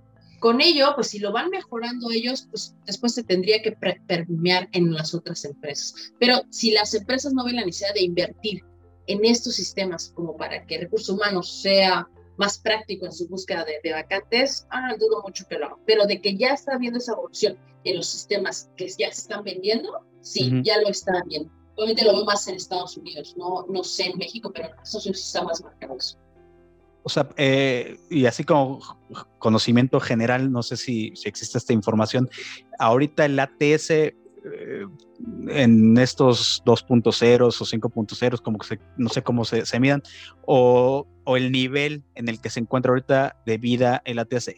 [0.43, 4.93] con ello, pues si lo van mejorando ellos, pues después se tendría que permear en
[4.93, 6.11] las otras empresas.
[6.20, 8.61] Pero si las empresas no ven la necesidad de invertir
[9.07, 13.93] en estos sistemas como para que recursos humanos sea más práctico en su búsqueda de,
[13.93, 15.80] vacantes, ah, dudo mucho que lo hagan.
[15.86, 19.45] Pero de que ya está viendo esa evolución en los sistemas que ya se están
[19.45, 21.49] vendiendo, sí, ya lo está viendo.
[21.78, 25.05] Obviamente lo veo más en Estados Unidos, no, no sé en México, pero en Estados
[25.05, 25.95] Unidos está más marcado
[27.04, 28.80] O sea, eh, y así como
[29.38, 32.30] conocimiento general, no sé si, existe esta información,
[32.80, 34.14] ahorita el ATS eh,
[35.49, 40.01] en estos 2.0 o 5.0, como que no sé cómo se, se midan,
[40.45, 44.51] o, o, el nivel en el que se encuentra ahorita de vida el ATS,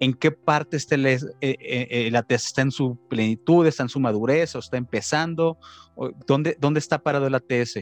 [0.00, 2.46] ¿en qué parte está el, eh, el, ATS?
[2.46, 5.58] ¿Está en su plenitud, está en su madurez o está empezando?
[6.26, 7.78] ¿Dónde, dónde está parado el ATS?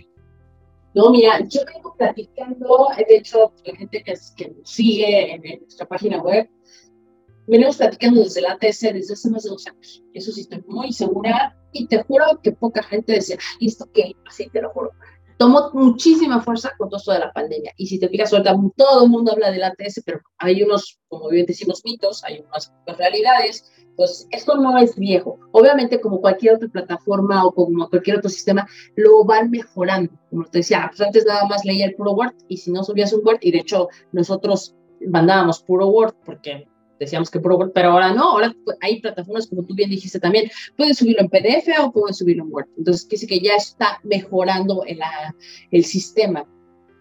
[0.94, 6.20] No, mira, yo vengo platicando, de hecho, la gente que, nos sigue en nuestra página
[6.22, 6.48] web,
[7.46, 10.02] venimos platicando desde la ATS desde hace más de dos años.
[10.14, 14.12] Eso sí estoy muy segura y te juro que poca gente decía, ¿y esto qué?
[14.26, 14.90] Así te lo juro.
[15.38, 17.72] Tomó muchísima fuerza con todo esto de la pandemia.
[17.76, 21.28] Y si te fijas, suelta, todo el mundo habla del ATS, pero hay unos, como
[21.28, 23.70] bien decimos, mitos, hay unas realidades.
[23.96, 25.38] Pues esto no es viejo.
[25.52, 28.66] Obviamente, como cualquier otra plataforma o como cualquier otro sistema,
[28.96, 30.12] lo van mejorando.
[30.28, 33.12] Como te decía, pues antes nada más leía el puro Word y si no subías
[33.12, 34.76] un Word, y de hecho nosotros
[35.06, 36.66] mandábamos puro Word porque
[36.98, 40.98] decíamos que Word, pero ahora no, ahora hay plataformas, como tú bien dijiste también, puedes
[40.98, 42.66] subirlo en PDF o puedes subirlo en Word.
[42.76, 45.00] Entonces, quiere que ya está mejorando el,
[45.70, 46.44] el sistema.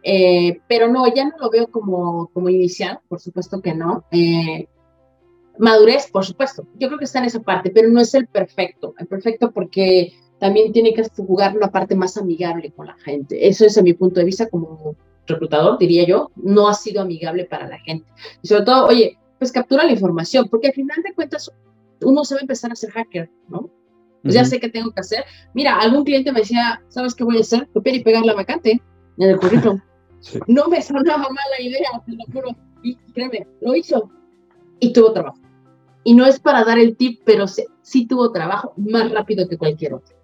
[0.04, 4.06] Eh, pero no, ya no lo veo como, como inicial, por supuesto que no.
[4.12, 4.68] Eh,
[5.60, 8.94] madurez, por supuesto, yo creo que está en esa parte, pero no es el perfecto.
[9.00, 13.48] El perfecto porque también tiene que jugar una parte más amigable con la gente.
[13.48, 14.96] Eso es, en mi punto de vista, como
[15.26, 18.08] reclutador, diría yo, no ha sido amigable para la gente.
[18.42, 21.52] Y sobre todo, oye, pues captura la información, porque al final de cuentas
[22.02, 23.70] uno se va a empezar a ser hacker, ¿no?
[24.24, 25.24] Pues ya sé qué tengo que hacer.
[25.54, 27.68] Mira, algún cliente me decía, ¿sabes qué voy a hacer?
[27.74, 28.82] Copiar y pegar la vacante
[29.18, 29.80] en el currículum.
[30.48, 32.50] No me sonaba mala idea, te lo juro.
[32.84, 34.10] Y créeme, lo hizo
[34.80, 35.38] y tuvo trabajo.
[36.04, 39.58] Y no es para dar el tip, pero sí, sí tuvo trabajo más rápido que
[39.58, 40.16] cualquier otro.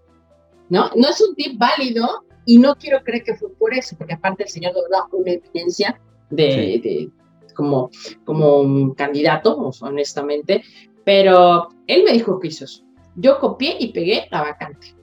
[0.70, 0.90] ¿No?
[0.96, 4.44] No es un tip válido y no quiero creer que fue por eso, porque aparte
[4.44, 7.12] el señor da una evidencia de, de
[7.54, 7.90] como,
[8.26, 10.64] como candidato, honestamente,
[11.04, 12.84] pero él me dijo que hizo eso.
[13.16, 14.96] Yo copié y pegué la vacante,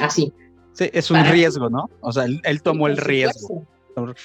[0.00, 0.32] así.
[0.72, 1.88] Sí, es un riesgo, ¿no?
[2.00, 3.64] O sea, él, tomó el riesgo.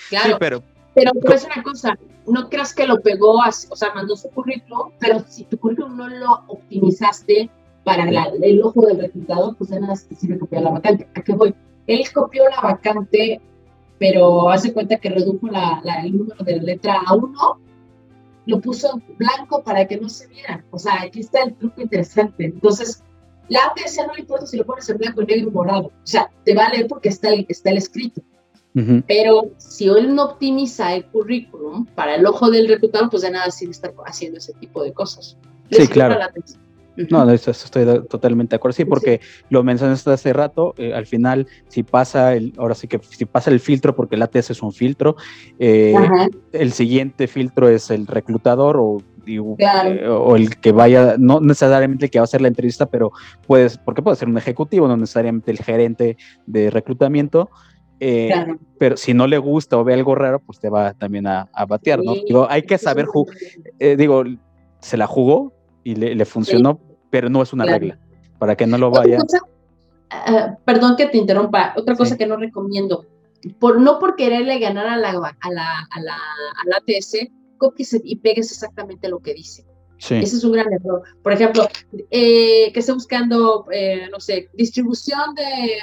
[0.10, 0.64] Claro, pero...
[0.96, 4.92] Pero es una cosa, no creas que lo pegó, así, o sea, mandó su currículum,
[5.00, 7.52] pero si tu currículum no lo optimizaste
[7.84, 11.08] para el ojo del reclutador, pues de nada te sirve copiar la vacante.
[11.16, 11.56] ¿A qué voy?
[11.88, 13.40] Él copió la vacante,
[13.98, 17.60] pero hace cuenta que redujo la, el número de la letra a uno
[18.48, 20.66] lo puso blanco para que no se viera.
[20.72, 22.46] O sea, aquí está el truco interesante.
[22.46, 23.04] Entonces,
[23.50, 25.88] la ATS no le importa si lo pones en blanco, negro morado.
[25.88, 28.22] O sea, te va a leer porque está el, está el escrito.
[29.08, 33.50] Pero si él no optimiza el currículum para el ojo del reclutador, pues de nada
[33.50, 35.36] sirve estar haciendo ese tipo de cosas.
[35.72, 36.20] Sí, claro.
[37.10, 38.76] No, eso, estoy totalmente de acuerdo.
[38.76, 43.00] Sí, porque lo mencionaste hace rato, eh, al final, si pasa el, ahora sí que
[43.10, 45.16] si pasa el filtro, porque el ATS es un filtro,
[45.60, 45.94] eh,
[46.52, 52.12] el siguiente filtro es el reclutador o, eh, o el que vaya, no necesariamente el
[52.12, 53.12] que va a hacer la entrevista, pero
[53.46, 56.18] puedes, porque puede ser un ejecutivo, no necesariamente el gerente
[56.48, 57.50] de reclutamiento.
[58.00, 62.00] Pero si no le gusta o ve algo raro, pues te va también a, batear,
[62.04, 62.14] ¿no?
[62.14, 63.08] Digo, hay que saber,
[63.80, 64.24] digo,
[64.82, 68.00] se la jugó, y le, funcionó, pero no es una regla,
[68.40, 69.20] para que no lo vaya.
[70.10, 73.06] Ah, perdón que te interrumpa, otra cosa que no recomiendo,
[73.60, 77.28] por, no por quererle ganar a la, a la, a la, a ATS,
[77.58, 79.66] copies y pegues exactamente lo que dice.
[79.98, 81.02] Ese es un gran error.
[81.24, 81.68] Por ejemplo,
[82.12, 85.80] eh, que esté buscando, eh, no sé, distribución de,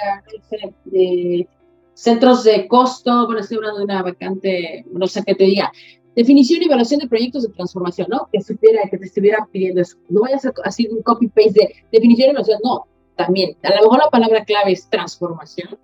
[0.84, 1.48] de,
[1.94, 5.72] centros de costo, bueno, estoy hablando de una vacante, no sé qué te diga,
[6.14, 8.28] Definición y evaluación de proyectos de transformación, ¿no?
[8.32, 9.96] Que supiera, que te estuviera pidiendo eso.
[10.08, 12.86] No vayas a hacer un copy-paste de definición y evaluación, no.
[13.16, 15.78] También, a lo mejor la palabra clave es transformación.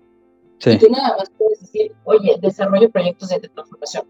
[0.58, 0.70] Sí.
[0.70, 4.04] Y tú nada más puedes decir, oye, desarrollo proyectos de transformación.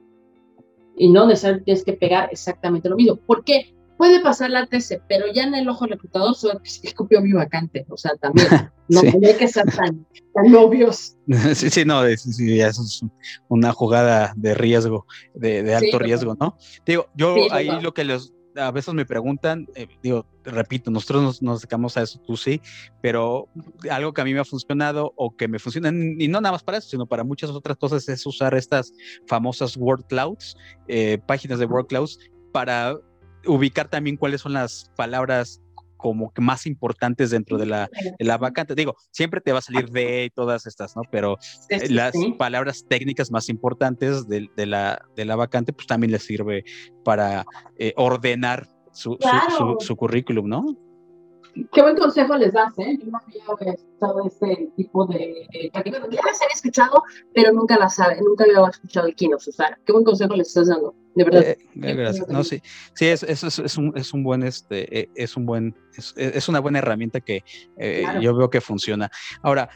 [0.96, 3.16] Y no necesariamente tienes que pegar exactamente lo mismo.
[3.16, 3.74] ¿Por qué?
[4.01, 7.84] Puede pasar la TC, pero ya en el ojo reclutador solo que copió mi vacante,
[7.90, 8.48] o sea, también
[8.88, 11.18] no, hay que ser tan, tan obvios.
[11.55, 13.03] Sí, sí, no, sí, eso es
[13.48, 16.57] una jugada de riesgo, de, alto riesgo, ¿no?
[16.86, 21.42] Digo, yo ahí lo que les, a veces me preguntan, eh, digo, repito, nosotros nos,
[21.42, 22.62] nos, dedicamos a eso, tú sí,
[23.03, 23.48] pero
[23.90, 26.62] algo que a mí me ha funcionado o que me funciona, y no nada más
[26.62, 28.94] para eso, sino para muchas otras cosas, es usar estas
[29.26, 30.57] famosas word clouds,
[30.88, 32.18] eh, páginas de word clouds,
[32.51, 32.96] para
[33.47, 35.61] ubicar también cuáles son las palabras
[36.01, 38.74] como que más importantes dentro de la, la, vacante.
[38.74, 41.03] Digo, siempre te va a salir de y todas estas, ¿no?
[41.11, 41.36] Pero
[41.91, 46.64] las palabras técnicas más importantes de, de, la, de la vacante, pues también les sirve
[47.05, 47.45] para
[47.78, 50.64] eh, ordenar su, su, su, currículum, ¿no?
[51.72, 52.98] Qué buen consejo les das, ¿eh?
[53.01, 57.03] Yo no había escuchado este tipo de eh, ya las había escuchado,
[57.34, 59.78] pero nunca las nunca había escuchado el Kino, Susana.
[59.84, 61.42] Qué buen consejo les estás dando, de verdad.
[61.42, 62.28] Eh, gracias.
[62.28, 62.62] No, sí,
[62.94, 66.48] sí, es, es, es, un, es un buen, este, eh, es un buen, es, es
[66.48, 67.42] una buena herramienta que
[67.78, 69.11] eh, yo veo que funciona.
[69.42, 69.68] Ahora,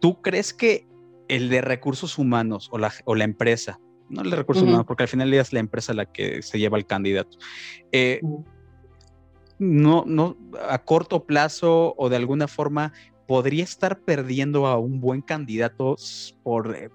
[0.00, 0.86] ¿tú crees que
[1.28, 3.78] el de recursos humanos o la, o la empresa,
[4.08, 6.78] no el de recursos humanos, porque al final es la empresa la que se lleva
[6.78, 7.38] el candidato,
[7.92, 8.20] eh,
[9.58, 10.36] no, no,
[10.68, 12.92] a corto plazo o de alguna forma
[13.26, 15.96] podría estar perdiendo a un buen candidato
[16.42, 16.90] por, eh,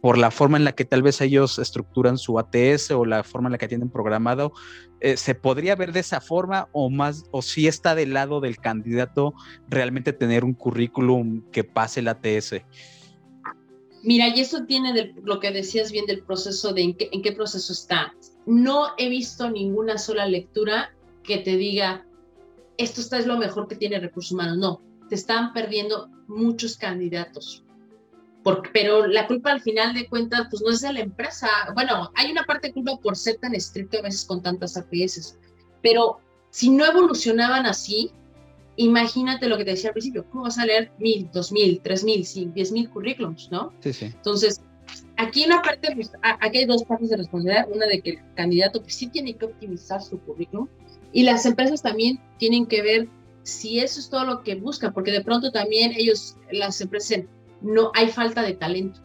[0.00, 3.48] por la forma en la que tal vez ellos estructuran su ATS o la forma
[3.48, 4.52] en la que tienen programado,
[5.00, 8.56] eh, ¿se podría ver de esa forma o más, o si está del lado del
[8.56, 9.34] candidato
[9.68, 12.62] realmente tener un currículum que pase el ATS?
[14.02, 17.72] Mira, y eso tiene de lo que decías bien del proceso, de en qué proceso
[17.72, 18.12] está.
[18.46, 20.92] No he visto ninguna sola lectura
[21.22, 22.04] que te diga,
[22.76, 24.58] esto está es lo mejor que tiene recursos humanos.
[24.58, 27.64] No, te están perdiendo muchos candidatos.
[28.72, 31.48] pero la culpa al final de cuentas, pues no es de la empresa.
[31.74, 35.38] Bueno, hay una parte de culpa por ser tan estricto a veces con tantas APS,
[35.80, 36.18] pero
[36.50, 38.10] si no evolucionaban así,
[38.76, 42.04] imagínate lo que te decía al principio, ¿cómo vas a leer mil, dos mil, tres
[42.04, 43.72] mil, diez mil currículums, no?
[43.80, 44.06] Sí, sí.
[44.06, 44.60] Entonces,
[45.16, 46.10] aquí una parte, pues,
[46.40, 49.46] aquí hay dos partes de responsabilidad, una de que el candidato pues, sí tiene que
[49.46, 50.68] optimizar su currículum
[51.12, 53.08] y las empresas también tienen que ver
[53.42, 57.24] si eso es todo lo que buscan, porque de pronto también ellos, las empresas,
[57.60, 59.00] no hay falta de talento.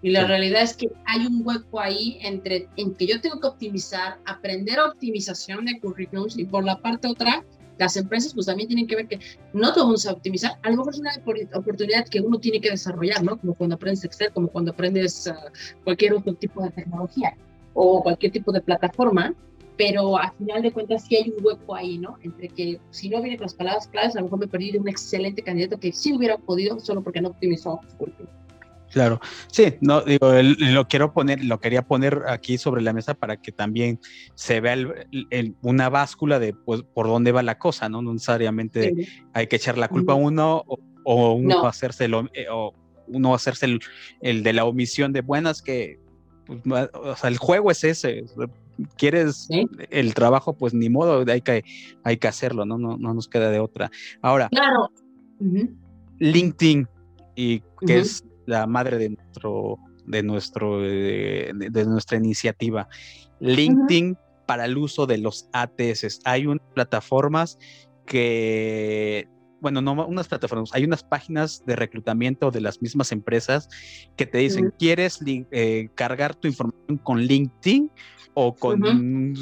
[0.00, 3.48] Y la realidad es que hay un hueco ahí entre en que yo tengo que
[3.48, 7.44] optimizar, aprender optimización de currículums y por la parte otra,
[7.78, 9.18] las empresas pues también tienen que ver que
[9.52, 11.12] no todo vamos a optimizar, a lo mejor es una
[11.54, 13.38] oportunidad que uno tiene que desarrollar, ¿no?
[13.38, 15.50] Como cuando aprendes Excel, como cuando aprendes ah,
[15.82, 17.34] cualquier otro tipo de tecnología
[17.74, 19.34] o cualquier tipo de plataforma,
[19.78, 22.18] pero al final de cuentas sí hay un hueco ahí, ¿no?
[22.22, 24.88] Entre que si no vienen las palabras claves, a lo mejor me perdí de un
[24.88, 28.28] excelente candidato que sí hubiera podido solo porque no optimizó su currículum.
[28.90, 29.20] Claro,
[29.52, 33.52] sí, no digo, lo quiero poner, lo quería poner aquí sobre la mesa para que
[33.52, 34.00] también
[34.34, 34.76] se vea
[35.62, 38.02] una báscula de pues, por dónde va la cosa, ¿no?
[38.02, 38.94] No necesariamente
[39.34, 40.64] hay que echar la culpa a uno
[41.04, 42.72] o, uno hacerse eh, o
[43.06, 43.78] uno hacerse
[44.22, 46.00] el, de la omisión de buenas que,
[46.46, 46.60] pues,
[46.94, 48.24] o sea, el juego es ese.
[48.96, 49.48] Quieres
[49.90, 51.64] el trabajo, pues ni modo, hay que,
[52.04, 52.78] hay que hacerlo, ¿no?
[52.78, 53.90] No, no nos queda de otra.
[54.22, 54.90] Ahora, claro.
[56.18, 56.88] LinkedIn,
[57.34, 62.88] y que es la madre de nuestro, de nuestro, de, nuestra iniciativa.
[63.40, 64.16] LinkedIn
[64.46, 66.20] para el uso de los ATS.
[66.24, 67.58] Hay unas plataformas
[68.06, 69.28] que
[69.60, 73.68] bueno, no unas plataformas, hay unas páginas de reclutamiento de las mismas empresas
[74.16, 77.90] que te dicen, ¿quieres eh, cargar tu información con LinkedIn
[78.34, 79.34] o con...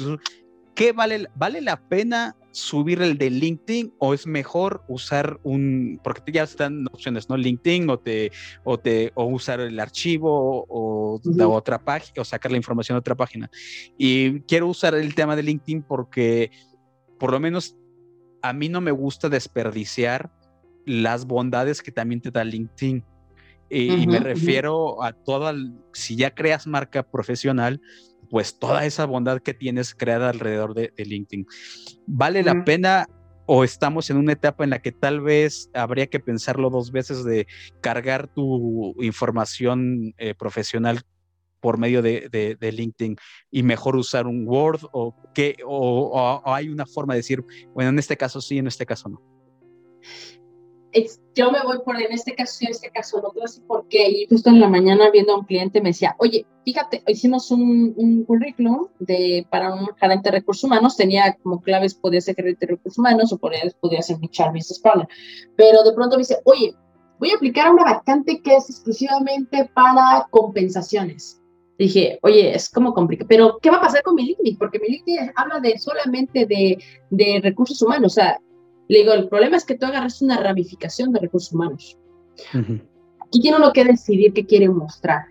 [0.75, 6.31] ¿Qué vale, vale la pena subir el de LinkedIn o es mejor usar un, porque
[6.31, 7.35] ya están opciones, ¿no?
[7.35, 8.31] LinkedIn o te,
[8.63, 12.99] o te, o usar el archivo o de otra página o sacar la información de
[12.99, 13.49] otra página.
[13.97, 16.51] Y quiero usar el tema de LinkedIn porque
[17.17, 17.75] por lo menos
[18.47, 20.31] a mí no me gusta desperdiciar
[20.85, 23.03] las bondades que también te da LinkedIn.
[23.69, 25.53] Y, me refiero a toda,
[25.91, 27.81] si ya creas marca profesional,
[28.29, 31.45] pues toda esa bondad que tienes creada alrededor de, LinkedIn.
[32.05, 33.07] ¿Vale la pena
[33.45, 37.25] o estamos en una etapa en la que tal vez habría que pensarlo dos veces
[37.25, 37.47] de
[37.81, 41.01] cargar tu información eh, profesional
[41.59, 43.17] por medio de, LinkedIn
[43.51, 47.43] y mejor usar un Word o, que, o hay una forma de decir,
[47.73, 49.21] bueno, en este caso sí, en este caso no?
[51.35, 54.27] yo me voy por en este caso y en este caso no, así porque y
[54.27, 58.23] justo en la mañana viendo a un cliente me decía, oye, fíjate, hicimos un, un
[58.23, 62.73] currículum de, para un gerente de recursos humanos, tenía como claves, podía ser gerente de
[62.73, 65.07] recursos humanos o podía, podía ser mi Business Partner,
[65.55, 66.73] pero de pronto me dice, oye,
[67.19, 71.41] voy a aplicar una vacante que es exclusivamente para compensaciones.
[71.77, 74.57] Dije, oye, es como complicado, pero ¿qué va a pasar con mi LinkedIn?
[74.57, 76.77] Porque mi LinkedIn habla de solamente de,
[77.11, 78.39] de recursos humanos, o sea,
[78.87, 81.97] le digo, el problema es que tú agarras una ramificación de recursos humanos.
[82.53, 85.25] Aquí tiene uno que decidir qué quiere mostrar.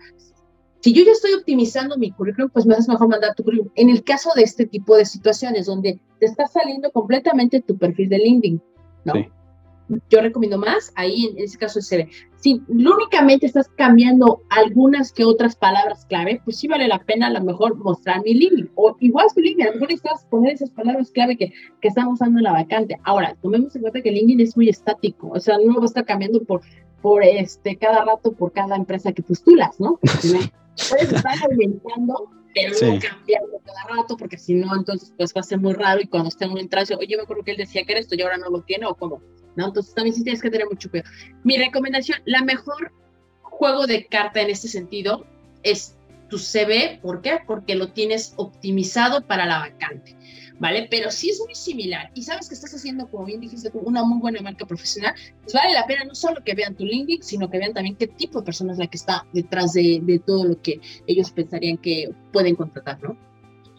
[0.79, 3.71] Si yo ya estoy optimizando mi currículum, pues me es mejor mandar tu currículum.
[3.75, 8.09] En el caso de este tipo de situaciones donde te está saliendo completamente tu perfil
[8.09, 8.61] de LinkedIn,
[9.05, 9.13] ¿no?
[10.09, 12.09] Yo recomiendo más, ahí en ese caso se ve.
[12.37, 17.31] Si únicamente estás cambiando algunas que otras palabras clave, pues sí vale la pena a
[17.31, 20.69] lo mejor mostrar mi link, o igual su link, a lo mejor estás poner esas
[20.71, 22.99] palabras clave que, que estamos usando en la vacante.
[23.03, 26.05] Ahora, tomemos en cuenta que LinkedIn es muy estático, o sea, no va a estar
[26.05, 26.61] cambiando por,
[27.01, 29.99] por este, cada rato por cada empresa que postulas, ¿no?
[30.89, 32.29] puedes estar aumentando
[32.61, 36.01] pero no cambiarlo cada rato, porque si no, entonces pues va a ser muy raro
[36.01, 38.15] y cuando esté en un entracio, oye, me acuerdo que él decía que era esto
[38.15, 39.21] y ahora no lo tiene o cómo,
[39.55, 39.67] ¿no?
[39.67, 41.09] Entonces también sí tienes que tener mucho cuidado.
[41.43, 42.91] Mi recomendación, la mejor
[43.41, 45.25] juego de carta en este sentido
[45.63, 45.95] es
[46.29, 47.39] tu CV, ¿por qué?
[47.45, 50.15] Porque lo tienes optimizado para la vacante.
[50.59, 50.87] ¿Vale?
[50.89, 54.19] Pero si es muy similar y sabes que estás haciendo, como bien dijiste una muy
[54.19, 57.59] buena marca profesional, pues vale la pena no solo que vean tu LinkedIn, sino que
[57.59, 60.79] vean también qué tipo de persona es la que está detrás de, todo lo que
[61.05, 63.17] ellos pensarían que pueden contratar, ¿no?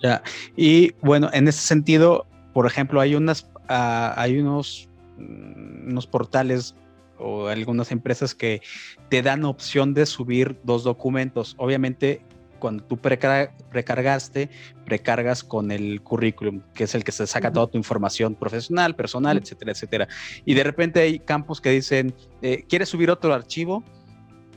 [0.03, 0.23] Ya,
[0.57, 6.77] y bueno, en ese sentido, por ejemplo, hay unas, uh, hay unos, mm, unos portales
[7.19, 8.63] o algunas empresas que
[9.09, 11.55] te dan opción de subir dos documentos.
[11.59, 12.23] Obviamente
[12.59, 14.51] cuando tú precargaste,
[14.85, 19.39] precargas con el currículum, que es el que se saca toda tu información profesional, personal,
[19.39, 20.09] etcétera, etcétera.
[20.45, 23.85] Y de repente hay campos que dicen, eh, ¿quieres subir otro archivo?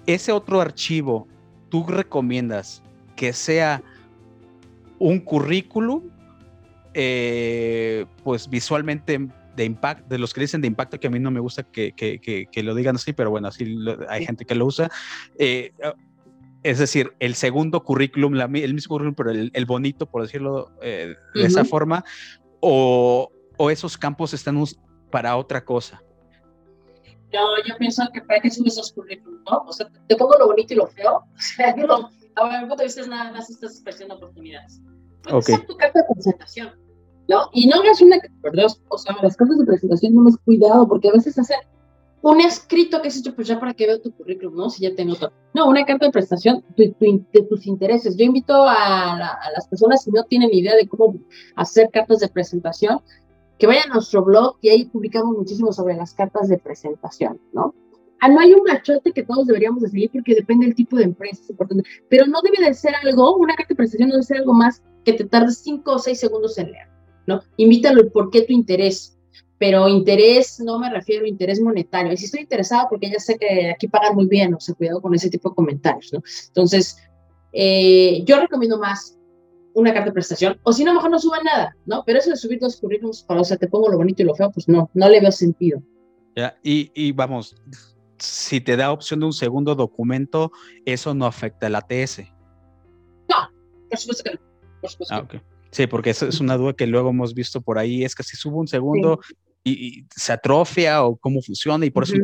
[0.06, 1.28] Ese otro archivo,
[1.70, 2.82] ¿tú recomiendas
[3.16, 3.84] que sea
[5.00, 6.04] un currículum,
[6.94, 9.20] eh, pues visualmente
[9.56, 11.92] de impacto, de los que dicen de impacto, que a mí no me gusta que,
[11.94, 13.76] que, que, lo digan así, pero bueno, así
[14.10, 14.90] hay gente que lo usa.
[15.38, 15.72] Eh,
[16.64, 21.46] es decir, el segundo currículum, el mismo currículum, pero el, bonito, por decirlo eh, de
[21.46, 22.04] esa forma,
[22.60, 23.30] o,
[23.70, 24.64] esos campos están
[25.12, 26.02] para otra cosa.
[27.32, 29.64] Yo, yo pienso que para qué subes esos currículums, ¿no?
[29.66, 31.24] O sea, te pongo lo bonito y lo feo.
[31.34, 34.82] O sea, yo, a mi punto de vista es nada más estás expresando oportunidades.
[35.24, 35.66] Puedes okay.
[35.66, 36.72] tu carta de presentación,
[37.28, 37.50] ¿no?
[37.54, 41.10] Y no hagas una, perdón, o sea, las cartas de presentación no más cuidado, porque
[41.10, 41.60] a veces hacen
[42.22, 44.70] un escrito que has hecho pues ya para que vea tu currículum, ¿no?
[44.70, 45.32] Si ya tengo todo.
[45.54, 46.94] No, una carta de prestación de,
[47.50, 48.16] tus intereses.
[48.16, 49.18] Yo invito a,
[49.56, 51.16] las personas, si no tienen idea de cómo
[51.56, 53.02] hacer cartas de presentación,
[53.58, 57.74] que vayan a nuestro blog y ahí publicamos muchísimo sobre las cartas de presentación, ¿no?
[58.20, 61.06] Ah, no hay un machote que todos deberíamos de seguir porque depende del tipo de
[61.06, 61.54] empresa,
[62.08, 64.84] pero no debe de ser algo, una carta de prestación no debe ser algo más
[65.04, 66.88] que te tarde cinco o seis segundos en leer,
[67.26, 67.42] ¿no?
[67.58, 69.18] Invítalo el por qué tu interés,
[69.62, 72.12] pero interés no me refiero a interés monetario.
[72.12, 75.00] Y si estoy interesado, porque ya sé que aquí pagan muy bien, o sea, cuidado
[75.04, 76.24] con ese tipo de comentarios, ¿no?
[76.48, 76.98] Entonces,
[77.54, 79.20] eh, yo recomiendo más
[79.76, 82.02] una carta de prestación, o si no, mejor no suban nada, ¿no?
[82.08, 84.50] Pero eso de subir dos currículums, o sea, te pongo lo bonito y lo feo,
[84.50, 85.80] pues no, no le veo sentido.
[86.36, 87.56] Ya, y, y vamos,
[88.18, 90.52] si te da opción de un segundo documento,
[90.86, 92.22] eso no afecta al ATS.
[93.30, 93.48] No,
[93.92, 94.40] por supuesto que no.
[94.82, 95.28] Por supuesto ah,
[95.72, 98.36] Sí, porque eso es una duda que luego hemos visto por ahí, es que si
[98.36, 99.22] subo un segundo,
[99.64, 102.16] y, se atrofia o cómo funciona y por eso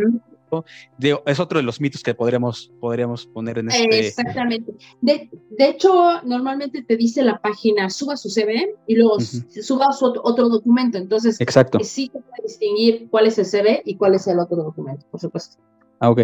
[1.26, 4.08] es otro de los mitos que podríamos, podríamos poner en este...
[4.08, 4.74] Exactamente.
[5.02, 10.06] De, de hecho, normalmente te dice la página, suba su CV y luego suba su
[10.06, 10.98] otro, documento.
[10.98, 11.80] Entonces, Exacto.
[11.84, 15.20] sí se puede distinguir cuál es el CV y cuál es el otro documento, por
[15.20, 15.58] supuesto.
[16.00, 16.22] Ah, ok.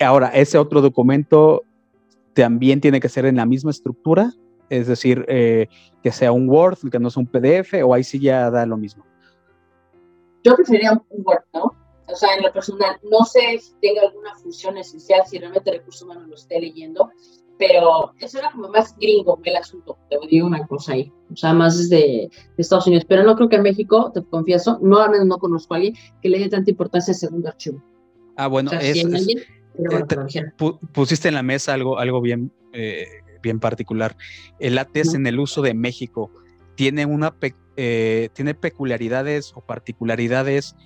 [0.00, 1.62] Ahora, ese otro documento
[2.34, 4.32] también tiene que ser en la misma estructura,
[4.68, 5.68] es decir, eh,
[6.02, 8.76] que sea un Word, que no sea un PDF, o ahí sí ya da lo
[8.76, 9.04] mismo.
[10.44, 11.74] Yo preferiría un Word, ¿no?
[12.06, 16.02] O sea, en lo personal, no sé si tenga alguna función esencial, si realmente recursos
[16.02, 17.10] humanos lo esté leyendo,
[17.56, 21.52] pero eso era como más gringo el asunto, te digo una cosa ahí, o sea,
[21.52, 25.38] más desde de Estados Unidos, pero no creo que en México, te confieso, no no
[25.38, 27.82] conozco a alguien que le dé tanta importancia al segundo archivo.
[28.36, 29.04] Ah, bueno, es,
[30.92, 33.06] pusiste en la mesa algo, algo bien, eh,
[33.42, 34.16] bien particular.
[34.58, 36.30] El ATS en el uso de México
[36.76, 37.38] tiene una
[37.82, 40.76] eh, tiene peculiaridades o particularidades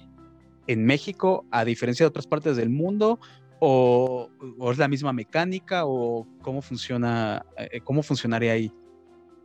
[0.68, 3.18] en México a diferencia de otras partes del mundo
[3.59, 4.28] o,
[4.70, 8.72] es la misma mecánica o cómo funciona eh, cómo funcionaría ahí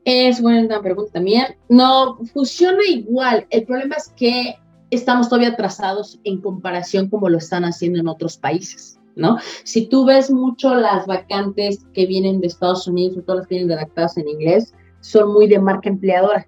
[0.06, 4.56] es buena pregunta también no funciona igual el problema es que
[4.92, 9.38] estamos todavía atrasados en comparación como lo están haciendo en otros países ¿no?
[9.64, 13.56] Si tú ves mucho las vacantes que vienen de Estados Unidos, o todas las que
[13.56, 16.48] vienen redactadas en inglés, son muy de marca empleadora.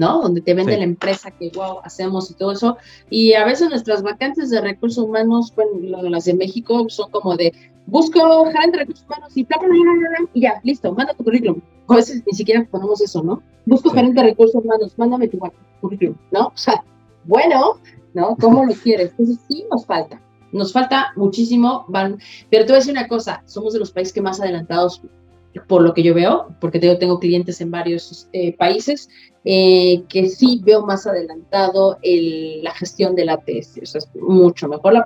[0.00, 0.22] ¿No?
[0.22, 2.78] Donde te vende la empresa que, wow, hacemos y todo eso.
[3.10, 7.52] Y a veces nuestras vacantes de recursos humanos, bueno, las de México, son como de,
[7.84, 11.60] busco gerente de recursos humanos y bla, bla, bla, y ya, listo, manda tu currículum.
[11.88, 13.42] A veces ni siquiera ponemos eso, ¿no?
[13.66, 15.38] Busco gerente de recursos humanos, mándame tu
[15.82, 16.46] currículum, ¿no?
[16.46, 16.82] O sea,
[17.24, 17.76] bueno,
[18.14, 18.36] ¿no?
[18.40, 19.10] ¿Cómo lo quieres?
[19.10, 20.18] Entonces sí nos falta.
[20.50, 22.18] Nos falta muchísimo, van,
[22.50, 25.02] pero te voy a decir una cosa, somos de los países que más adelantados
[25.66, 29.08] por lo que yo veo, porque tengo, tengo clientes en varios eh, países,
[29.44, 33.80] eh, que sí veo más adelantado el, la gestión del ATS.
[33.82, 35.04] O sea, es mucho mejor la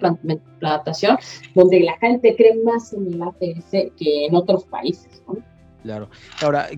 [0.58, 1.16] plantación,
[1.54, 5.22] donde la gente cree más en el ATS que en otros países.
[5.82, 6.08] Claro.
[6.42, 6.68] Ahora,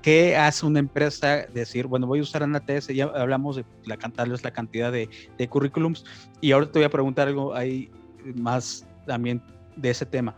[0.00, 2.88] ¿qué hace una empresa decir, bueno, voy a usar un ATS?
[2.88, 3.98] Ya hablamos de la,
[4.42, 6.04] la cantidad de, de currículums
[6.40, 7.90] y ahora te voy a preguntar algo ahí
[8.34, 9.42] más también
[9.76, 10.34] de ese tema.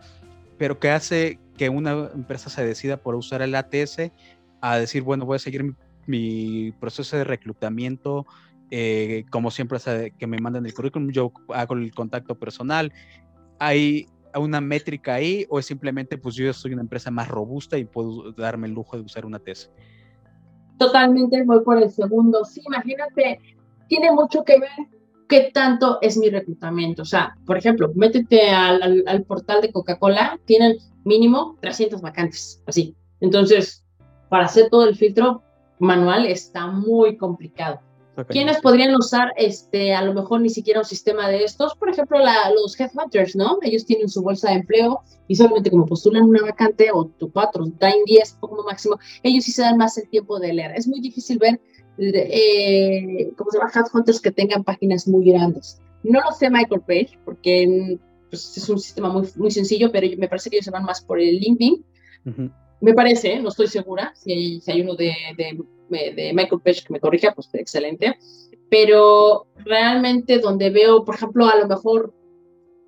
[0.57, 4.11] Pero ¿qué hace que una empresa se decida por usar el ATS
[4.61, 8.25] a decir, bueno, voy a seguir mi, proceso de reclutamiento,
[8.71, 9.79] eh, como siempre,
[10.17, 12.93] que me mandan el currículum, yo hago el contacto personal.
[13.59, 17.85] ¿Hay una métrica ahí o es simplemente, pues yo soy una empresa más robusta y
[17.85, 19.69] puedo darme el lujo de usar una tesis?
[20.77, 22.45] Totalmente, voy por el segundo.
[22.45, 23.39] Sí, imagínate,
[23.87, 24.69] tiene mucho que ver
[25.27, 27.01] qué tanto es mi reclutamiento.
[27.01, 30.77] O sea, por ejemplo, métete al portal de Coca-Cola, tienen
[31.07, 32.95] mínimo 300 vacantes, así.
[33.21, 33.83] Entonces,
[34.29, 35.41] para hacer todo el filtro
[35.79, 37.79] manual está muy complicado.
[38.29, 41.75] ¿Quiénes podrían usar, este, a lo mejor ni siquiera un sistema de estos?
[41.75, 43.59] Por ejemplo, la, los headhunters, ¿no?
[43.61, 47.63] Ellos tienen su bolsa de empleo y solamente como postulan una vacante o tu cuatro,
[47.63, 50.71] en 10 como máximo, ellos sí se dan más el tiempo de leer.
[50.75, 51.61] Es muy difícil ver,
[51.99, 53.71] eh, ¿cómo se llama?
[53.73, 55.79] Headhunters que tengan páginas muy grandes.
[56.03, 57.99] No lo sé Michael Page, porque
[58.29, 61.01] pues, es un sistema muy, muy sencillo, pero me parece que ellos se van más
[61.01, 61.85] por el LinkedIn.
[62.79, 66.83] Me parece, no estoy segura, si hay, si hay uno de, de, de, Michael Page
[66.83, 68.17] que me corrija, pues excelente.
[68.69, 72.13] Pero realmente donde veo, por ejemplo, a lo mejor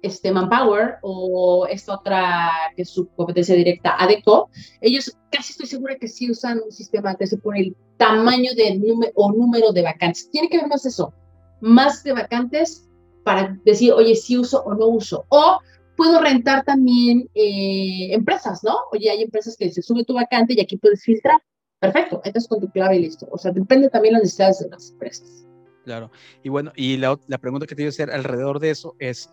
[0.01, 4.49] este Manpower o esta otra que es su competencia directa, ADECO,
[4.81, 8.75] ellos casi estoy segura que sí usan un sistema que se pone el tamaño de
[8.75, 10.29] número o número de vacantes.
[10.31, 11.13] Tiene que ver más eso,
[11.61, 12.88] más de vacantes
[13.24, 15.26] para decir, oye, sí uso o no uso.
[15.30, 15.59] O
[15.95, 18.78] puedo rentar también eh, empresas, ¿no?
[18.91, 21.41] Oye, hay empresas que se sube tu vacante y aquí puedes filtrar.
[21.80, 23.28] Perfecto, entonces con tu clave y listo.
[23.32, 25.45] O sea, depende también de las necesidades de las empresas.
[25.86, 26.11] Claro.
[26.43, 29.30] Y bueno, y la, la pregunta que te iba a hacer alrededor de eso es,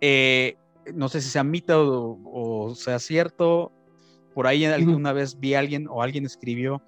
[0.00, 0.56] eh,
[0.94, 3.72] no sé si sea mito o, sea cierto,
[4.34, 6.82] por ahí alguna vez vi a alguien o alguien escribió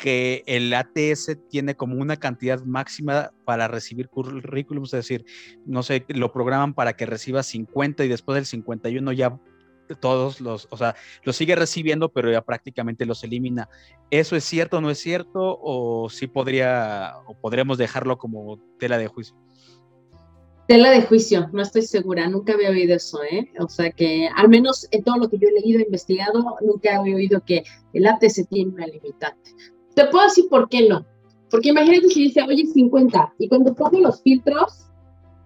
[0.00, 5.24] que el ATS tiene como una cantidad máxima para recibir currículums, es decir,
[5.64, 9.38] no sé, lo programan para que reciba 50 y después del 51 ya
[9.94, 13.68] todos los, o sea, los sigue recibiendo, pero ya prácticamente los elimina.
[14.10, 15.58] ¿Eso es cierto o no es cierto?
[15.60, 19.36] ¿O sí podría, o podríamos dejarlo como tela de juicio?
[20.66, 23.52] Tela de juicio, no estoy segura, nunca había oído eso, ¿eh?
[23.60, 26.96] O sea que, al menos en todo lo que yo he leído e investigado, nunca
[26.96, 29.52] había oído que el ATS tiene una limitante.
[29.96, 31.06] Te puedo decir por qué no.
[31.50, 34.90] Porque imagínate si dice, oye, 50, y cuando pongo los filtros,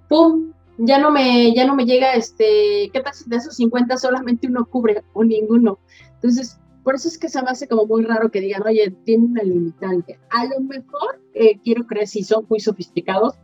[0.08, 0.52] ¡pum!
[0.78, 4.48] Ya no me, ya no me llega este, ¿qué tal si de esos 50 solamente
[4.48, 5.78] uno cubre o ninguno?
[6.14, 9.26] Entonces, por eso es que se me hace como muy raro que digan, oye, tiene
[9.26, 10.18] una limitante.
[10.30, 13.34] A lo mejor, eh, quiero creer, si son muy sofisticados,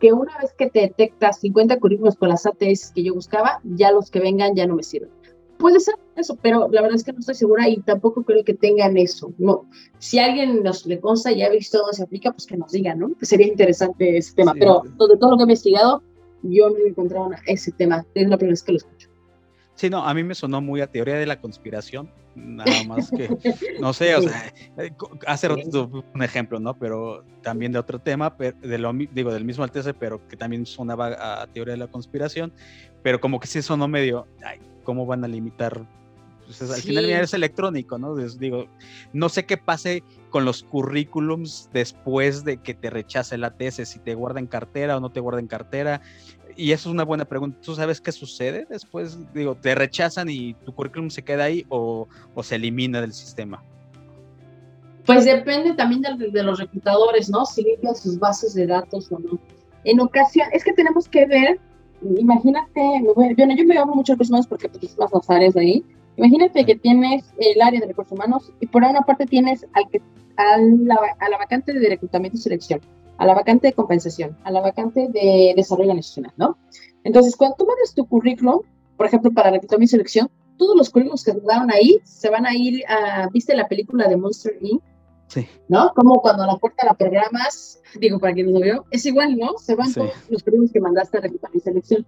[0.00, 3.92] que una vez que te detectas 50 currículos con las ATS que yo buscaba, ya
[3.92, 5.10] los que vengan ya no me sirven.
[5.58, 8.54] Puede ser eso, pero la verdad es que no estoy segura y tampoco creo que
[8.54, 9.32] tengan eso.
[9.38, 12.72] No, si alguien nos le consta y ha visto dónde se aplica, pues que nos
[12.72, 13.14] diga, ¿no?
[13.18, 14.52] Que sería interesante ese tema.
[14.54, 16.02] pero de todo lo que he investigado,
[16.42, 18.04] yo no he encontrado ese tema.
[18.14, 19.08] Es la primera vez que lo escucho.
[19.76, 23.28] Sí, no, a mí me sonó muy a teoría de la conspiración, nada más que,
[23.80, 24.90] no sé, o sea, eh,
[25.26, 26.78] hace un ejemplo, ¿no?
[26.78, 31.42] Pero también de otro tema, de lo, digo, del mismo Altece, pero que también sonaba
[31.42, 32.54] a teoría de la conspiración,
[33.02, 35.84] pero como que sí sonó medio, ay, ¿cómo van a limitar?
[36.46, 38.14] Pues al final es electrónico, ¿no?
[38.14, 38.66] digo,
[39.12, 43.98] no sé qué pase con los currículums después de que te rechace el ATS, si
[43.98, 46.02] te guarda en cartera o no te guarda en cartera.
[46.56, 47.58] Y eso es una buena pregunta.
[47.60, 49.18] ¿Tú sabes qué sucede después?
[49.34, 53.62] Digo, ¿te rechazan y tu currículum se queda ahí o, o se elimina del sistema?
[55.04, 57.44] Pues depende también de, de, los reclutadores, ¿no?
[57.44, 59.38] Si limpian sus bases de datos o no.
[59.84, 61.60] En ocasión, es que tenemos que ver
[62.02, 62.80] imagínate,
[63.14, 65.84] bueno, yo me hablo mucho recursos humanos porque pues, más las áreas de ahí.
[66.16, 70.00] Imagínate que tienes el área de recursos humanos y por una parte tienes al que,
[70.36, 72.80] a, la, a la vacante de reclutamiento y selección,
[73.18, 76.56] a la vacante de compensación, a la vacante de desarrollo nacional, ¿no?
[77.04, 78.60] Entonces, cuando tú mandas tu currículum,
[78.96, 82.54] por ejemplo, para reclutamiento y selección, todos los currículums que daban ahí se van a
[82.54, 84.82] ir a, ¿viste la película de Monster Inc.?
[85.28, 85.46] Sí.
[85.68, 85.92] ¿No?
[85.94, 89.58] Como cuando la puerta la programas, digo, para quien no lo vio, es igual, ¿no?
[89.58, 92.06] Se van todos los premios que mandaste a mi selección.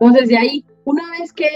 [0.00, 1.46] Entonces, de ahí, una vez que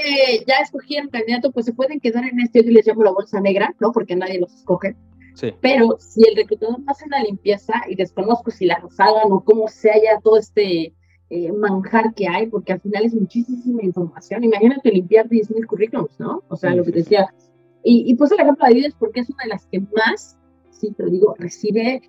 [0.47, 3.75] ya escogieron candidato, pues se pueden quedar en este, yo les llamo la bolsa negra,
[3.81, 3.93] ¿no?
[3.93, 4.97] Porque nadie los escoge.
[5.35, 5.53] Sí.
[5.61, 9.91] Pero si el reclutador hace la limpieza, y desconozco si la hagan o cómo se
[9.91, 10.95] haya todo este
[11.31, 14.45] eh, manjar que hay, porque al final es muchísima información.
[14.45, 16.43] Imagínate limpiar 10.000 currículums, ¿no?
[16.49, 17.35] O sea, lo que decía.
[17.85, 20.38] Y, y puse el ejemplo de Vides porque es una de las que más
[20.79, 22.03] sí, pero digo, recibe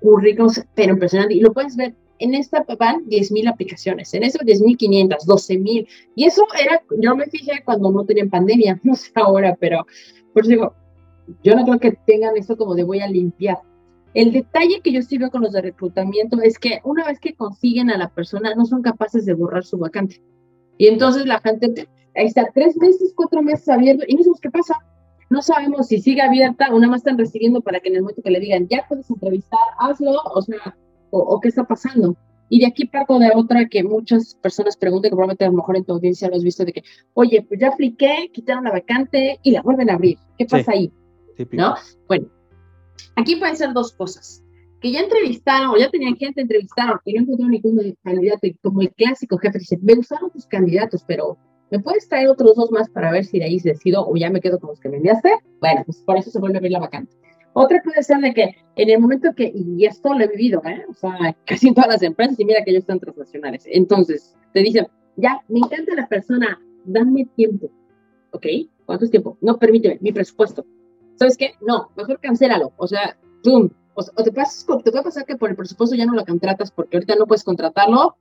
[0.00, 1.34] currículums, pero impresionante.
[1.34, 5.88] Y lo puedes ver, en esta van 10.000 aplicaciones, en eso 10.500, 12.000.
[6.14, 9.86] Y eso era, yo me fijé cuando no tenían pandemia, no sé ahora, pero
[10.32, 10.74] por eso digo,
[11.42, 13.58] yo no creo que tengan esto como de voy a limpiar.
[14.12, 17.34] El detalle que yo sí veo con los de reclutamiento es que una vez que
[17.34, 20.20] consiguen a la persona, no son capaces de borrar su vacante.
[20.78, 24.50] Y entonces la gente, ahí está, tres meses, cuatro meses abierto, y no sabemos qué
[24.50, 24.74] pasa
[25.30, 28.20] no sabemos si sigue abierta o nada más están recibiendo para que en el momento
[28.20, 30.76] que le digan, ya puedes entrevistar, hazlo, o sea,
[31.10, 32.16] o, qué está pasando.
[32.48, 35.76] Y de aquí parto de otra que muchas personas preguntan, que probablemente a lo mejor
[35.76, 36.82] en tu audiencia lo has visto, de que,
[37.14, 40.18] oye, pues ya apliqué, quitaron la vacante y la vuelven a abrir.
[40.36, 40.92] ¿Qué pasa ahí?
[41.52, 41.76] ¿No?
[42.08, 42.26] Bueno,
[43.14, 44.42] aquí pueden ser dos cosas.
[44.80, 48.80] Que ya entrevistaron o ya tenían gente entrevistaron y no encontraron ningún candidato, y como
[48.80, 51.38] el clásico jefe dice, me gustaron tus candidatos, pero
[51.70, 54.40] ¿me puedes traer otros dos más para ver si de ahí decido o ya me
[54.40, 55.32] quedo con los que me enviaste?
[55.60, 57.14] Bueno, pues por eso se vuelve a abrir la vacante.
[57.52, 60.84] Otra puede ser de que en el momento que, y esto lo he vivido, ¿eh?
[60.88, 64.86] o sea, casi todas las empresas, y mira que ellos están transnacionales, entonces te dicen,
[65.16, 67.70] ya, me encanta la persona, dame tiempo,
[68.32, 68.46] ¿ok?
[68.86, 69.36] ¿Cuánto es tiempo?
[69.40, 70.64] No, permíteme, mi presupuesto.
[71.16, 71.52] ¿Sabes qué?
[71.60, 73.68] No, mejor cancélalo, o sea, ¡pum!
[73.94, 76.70] O, o te, pasas, te puede pasar que por el presupuesto ya no lo contratas
[76.70, 78.16] porque ahorita no puedes contratarlo,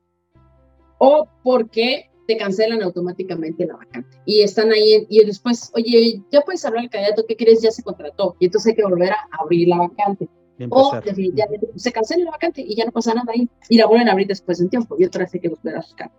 [0.98, 4.22] o porque te cancelan automáticamente la vacante.
[4.24, 7.64] Y están ahí, y después, oye, ya puedes hablar al candidato, ¿qué quieres?
[7.64, 8.36] Ya se contrató.
[8.40, 10.30] Y entonces hay que volver a abrir la vacante.
[10.70, 13.50] O definitivamente se cancela la vacante y ya no pasa nada ahí.
[13.68, 14.96] Y la vuelven a abrir después de un tiempo.
[15.00, 16.12] Y otra vez hay que volver a buscar.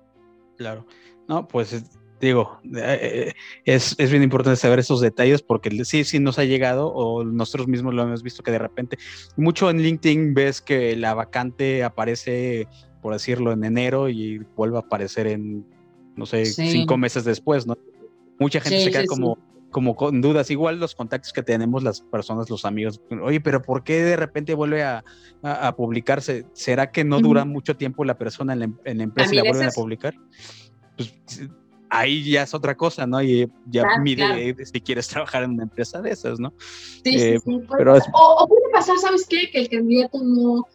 [0.56, 0.84] Claro.
[1.28, 1.80] No, pues
[2.20, 2.98] digo, eh,
[3.28, 3.32] eh,
[3.64, 7.68] es, es, bien importante saber esos detalles porque sí, sí nos ha llegado o nosotros
[7.68, 8.98] mismos lo hemos visto que de repente,
[9.36, 12.66] mucho en LinkedIn ves que la vacante aparece,
[13.00, 15.64] por decirlo, en enero y vuelve a aparecer en
[16.16, 17.76] no sé, cinco meses después, ¿no?
[18.38, 19.38] Mucha gente se queda como,
[19.70, 20.50] como con dudas.
[20.50, 24.54] Igual los contactos que tenemos las personas, los amigos, oye, pero ¿por qué de repente
[24.54, 25.04] vuelve a,
[25.42, 26.46] a, publicarse?
[26.52, 29.68] ¿Será que no dura mucho tiempo la persona en la, en empresa y la vuelven
[29.68, 30.14] a publicar?
[30.96, 31.14] Pues
[31.90, 33.22] ahí ya es otra cosa, ¿no?
[33.22, 36.54] Y ya mide si quieres trabajar en una empresa de esas, ¿no?
[36.58, 37.60] Sí, sí, eh, sí.
[37.76, 39.50] Pero o, puede pasar, ¿sabes qué?
[39.50, 40.66] Que el candidato no,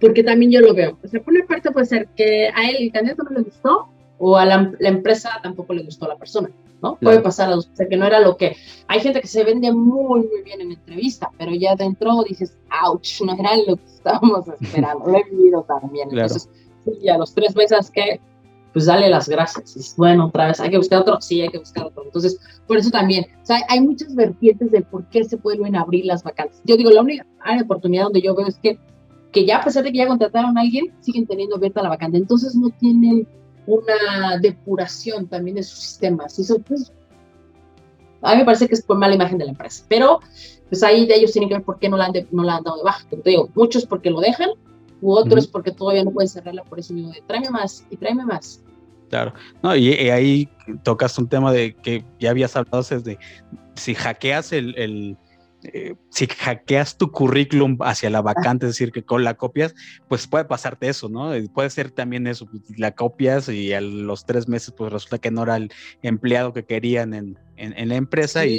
[0.00, 0.98] porque también yo lo veo.
[1.02, 3.88] O sea, por una parte puede ser que a él el candidato no le gustó
[4.24, 6.48] o a la, empresa tampoco le gustó a la persona,
[6.80, 6.94] ¿no?
[6.94, 8.56] Puede pasar a dos, o sea, que no era lo que...
[8.86, 13.20] Hay gente que se vende muy, muy bien en entrevista, pero ya dentro dices, ouch,
[13.22, 16.08] no era lo que estábamos esperando, lo he vivido también.
[16.12, 16.48] Entonces,
[16.84, 18.20] sí, a los tres meses que,
[18.72, 19.76] pues dale las gracias.
[19.76, 22.04] Y bueno, otra vez, hay que buscar otro, sí, hay que buscar otro.
[22.04, 26.04] Entonces, por eso también, o sea, hay muchas vertientes de por qué se pueden abrir
[26.04, 26.62] las vacantes.
[26.62, 27.26] Yo digo, la única
[27.60, 28.78] oportunidad donde yo veo es que,
[29.32, 32.18] que ya a pesar de que ya contrataron a alguien, siguen teniendo abierta la vacante.
[32.18, 33.26] Entonces no tienen
[33.66, 36.38] una depuración también de sus sistemas.
[36.38, 36.92] Y eso, pues,
[38.22, 39.84] a mí me parece que es por mala imagen de la empresa.
[39.88, 40.20] Pero,
[40.68, 42.64] pues ahí de ellos tienen que ver por qué no la han, no la han
[42.64, 43.06] dado de baja.
[43.08, 44.50] te digo, muchos porque lo dejan,
[45.00, 48.24] u otros porque todavía no pueden cerrarla por eso mismo de tráeme más y tráeme
[48.24, 48.62] más.
[49.10, 50.48] Claro, no, y, ahí
[50.84, 53.18] tocas un tema de que ya habías hablado desde
[53.74, 55.18] si hackeas el
[55.64, 59.74] eh, si hackeas tu currículum hacia la vacante, es decir, que con la copias,
[60.08, 61.32] pues puede pasarte eso, ¿no?
[61.52, 65.30] Puede ser también eso, pues, la copias y a los tres meses, pues resulta que
[65.30, 65.70] no era el
[66.02, 68.58] empleado que querían en, en, la empresa y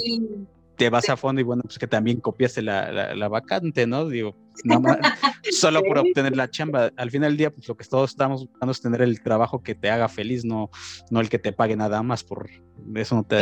[0.78, 4.08] te vas a fondo y bueno, pues que también copiaste la, la, vacante, ¿no?
[4.08, 4.36] Digo,
[5.51, 6.91] solo por obtener la chamba.
[6.97, 9.76] Al final del día, pues lo que todos estamos buscando es tener el trabajo que
[9.76, 10.70] te haga feliz, no,
[11.12, 12.49] no el que te pague nada más por
[12.95, 13.41] eso no te,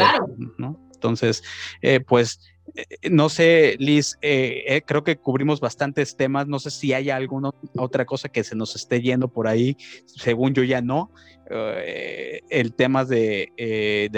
[0.58, 0.80] ¿no?
[0.94, 1.44] Entonces,
[1.82, 2.40] eh, pues
[3.10, 6.48] no sé, Liz, eh, eh, creo que cubrimos bastantes temas.
[6.48, 9.78] No sé si hay alguna otra cosa que se nos esté yendo por ahí.
[10.06, 11.12] Según yo ya no.
[11.50, 14.10] el tema de,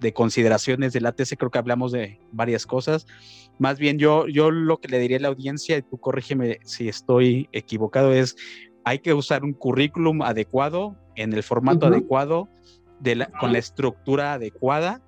[0.00, 3.06] de, consideraciones del ATC, creo que hablamos de varias cosas.
[3.58, 6.88] Más bien yo, yo lo que le diría a la audiencia, y tú corrígeme si
[6.88, 8.36] estoy equivocado, es
[8.84, 12.50] hay que usar un currículum adecuado, en el formato adecuado,
[13.00, 15.00] de la, con la estructura adecuada.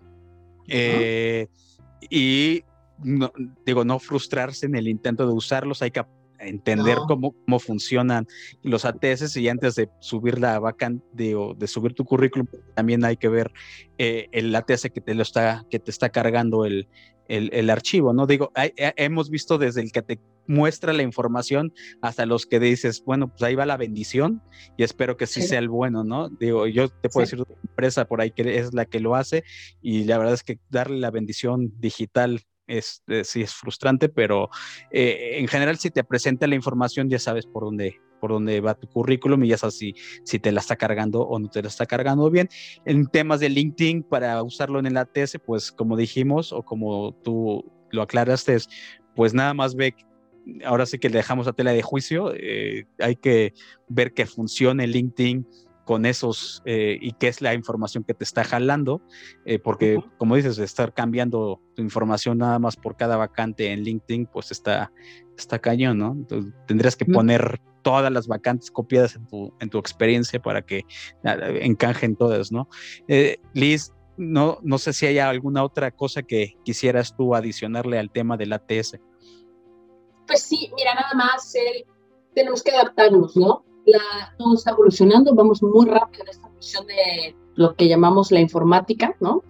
[2.09, 2.64] y
[3.03, 3.32] no,
[3.64, 6.05] digo, no frustrarse en el intento de usarlos, hay que
[6.38, 8.26] entender cómo, cómo funcionan
[8.62, 13.16] los ATS y antes de subir la vacante o de subir tu currículum, también hay
[13.16, 13.53] que ver
[13.99, 16.88] eh, el ATS que te lo está, que te está cargando el,
[17.28, 18.26] el, archivo, ¿no?
[18.26, 23.28] Digo, hemos visto desde el que te muestra la información hasta los que dices, bueno,
[23.28, 24.42] pues ahí va la bendición
[24.76, 26.28] y espero que sí, sea el bueno, ¿no?
[26.28, 29.42] Digo, yo te puedo decir una empresa por ahí que es la que lo hace
[29.82, 34.51] y la verdad es que darle la bendición digital es, eh, sí es frustrante, pero
[34.91, 38.75] eh, en general si te presenta la información ya sabes por dónde, por dónde va
[38.75, 39.95] tu currículum y ya sabes si,
[40.25, 42.49] si te la está cargando o no te la está cargando bien.
[42.85, 47.64] En temas de LinkedIn, para usarlo en el ATS, pues como dijimos o como tú
[47.91, 48.57] lo aclaraste,
[49.14, 49.95] pues nada más ve
[50.64, 53.55] ahora sí que le dejamos a tela de juicio, eh, hay que
[53.89, 55.47] ver que funcione LinkedIn
[55.87, 59.01] con esos eh, y qué es la información que te está jalando,
[59.45, 64.26] eh, porque como dices, estar cambiando tu información nada más por cada vacante en LinkedIn,
[64.26, 64.93] pues está,
[65.39, 66.11] está cañón, ¿no?
[66.11, 70.84] Entonces, tendrías que poner todas las vacantes copiadas en tu, en tu experiencia para que
[71.22, 72.68] encajen todas, ¿no?
[73.07, 78.11] Eh, Liz, no, no sé si hay alguna otra cosa que quisieras tú adicionarle al
[78.11, 78.99] tema del ATS.
[80.26, 81.55] Pues sí, mira, nada más
[82.34, 83.66] tenemos que adaptarnos, ¿no?
[83.87, 88.41] La, todo está evolucionando, vamos muy rápido en esta función de lo que llamamos la
[88.41, 89.43] informática, ¿no?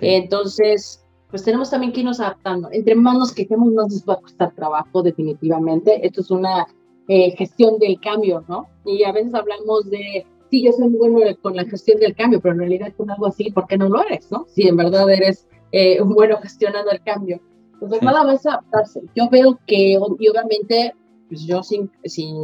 [0.00, 2.68] Entonces, pues tenemos también que irnos adaptando.
[2.70, 6.06] Entre más nos quejemos, más nos va a costar trabajo, definitivamente.
[6.06, 6.66] Esto es una
[7.08, 8.68] eh, gestión del cambio, ¿no?
[8.84, 12.40] Y a veces hablamos de, sí, yo soy muy bueno con la gestión del cambio,
[12.40, 14.46] pero en realidad con algo así, ¿por qué no lo eres, no?
[14.48, 17.40] Si en verdad eres eh, bueno gestionando el cambio.
[17.74, 19.02] Entonces, nada más adaptarse.
[19.16, 20.94] Yo veo que, y obviamente,
[21.28, 22.36] pues yo sin, sin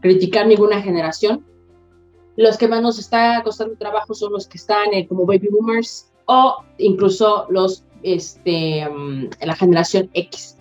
[0.00, 1.44] criticar ninguna generación,
[2.36, 6.12] los que más nos está costando trabajo son los que están eh, como baby boomers
[6.26, 10.56] o incluso los, este, mm, la generación X.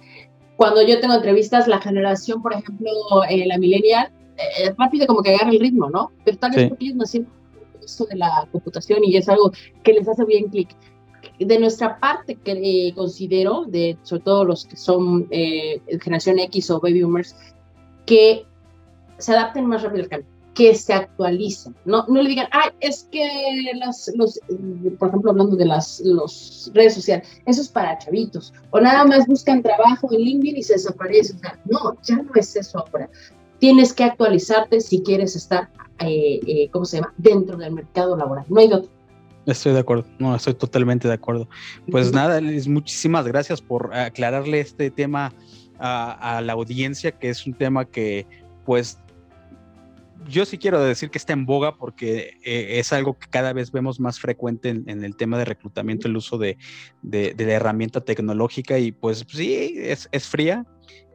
[0.55, 2.89] Cuando yo tengo entrevistas, la generación, por ejemplo,
[3.29, 6.11] eh, la millennial, eh, rápido como que agarra el ritmo, ¿no?
[6.25, 7.29] Pero tal vez porque ellos nacieron
[7.83, 9.51] esto de la computación y es algo
[9.83, 10.75] que les hace bien clic
[11.39, 16.71] de nuestra parte, que eh, considero, de, sobre todo los que son eh, generación X
[16.71, 17.35] o baby boomers,
[18.05, 18.46] que
[19.17, 21.75] se adapten más rápido al cambio, que se actualicen.
[21.85, 23.27] No, no le digan, ay, es que
[23.75, 24.39] las, los,
[24.97, 28.53] por ejemplo, hablando de las los redes sociales, eso es para chavitos.
[28.71, 31.39] O nada más buscan trabajo en LinkedIn y se desaparecen.
[31.65, 33.09] no, ya no es eso ahora.
[33.59, 38.45] Tienes que actualizarte si quieres estar, eh, ¿cómo se llama?, dentro del mercado laboral.
[38.49, 38.89] No hay otro.
[39.47, 41.47] Estoy de acuerdo, no, estoy totalmente de acuerdo.
[41.89, 45.33] Pues nada, Liz, muchísimas gracias por aclararle este tema
[45.79, 48.27] a, la audiencia, que es un tema que,
[48.65, 48.99] pues,
[50.29, 53.71] yo sí quiero decir que está en boga porque eh, es algo que cada vez
[53.71, 56.57] vemos más frecuente en, el tema de reclutamiento, el uso de,
[57.01, 60.65] de, la herramienta tecnológica y pues sí, es, es fría,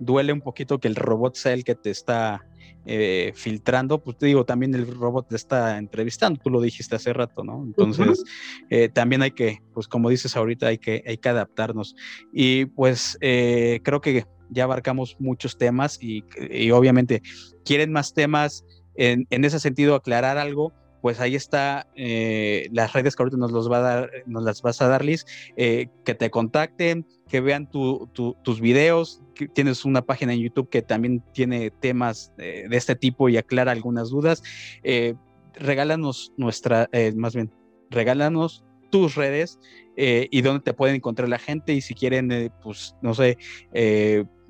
[0.01, 2.45] duele un poquito que el robot sea el que te está
[2.85, 7.13] eh, filtrando, pues te digo, también el robot te está entrevistando, tú lo dijiste hace
[7.13, 7.63] rato, ¿no?
[7.65, 8.25] Entonces,
[8.71, 11.95] eh, también hay que, pues como dices ahorita, hay que, hay que adaptarnos.
[12.33, 16.25] Y pues eh, creo que ya abarcamos muchos temas y,
[16.73, 17.23] obviamente
[17.65, 18.65] quieren más temas
[18.95, 23.79] en, ese sentido, aclarar algo, pues ahí está las redes que ahorita nos, los va
[23.79, 25.27] a dar, nos las vas a dar, Liz,
[25.57, 29.23] que te contacten, que vean tus videos,
[29.55, 34.11] tienes una página en YouTube que también tiene temas de este tipo y aclara algunas
[34.11, 34.43] dudas.
[34.83, 35.15] Eh,
[35.55, 37.51] regálanos nuestra, eh, más bien,
[37.91, 39.59] regálanos tus redes
[39.97, 43.39] eh, y dónde te pueden encontrar la gente y si quieren, pues, no sé,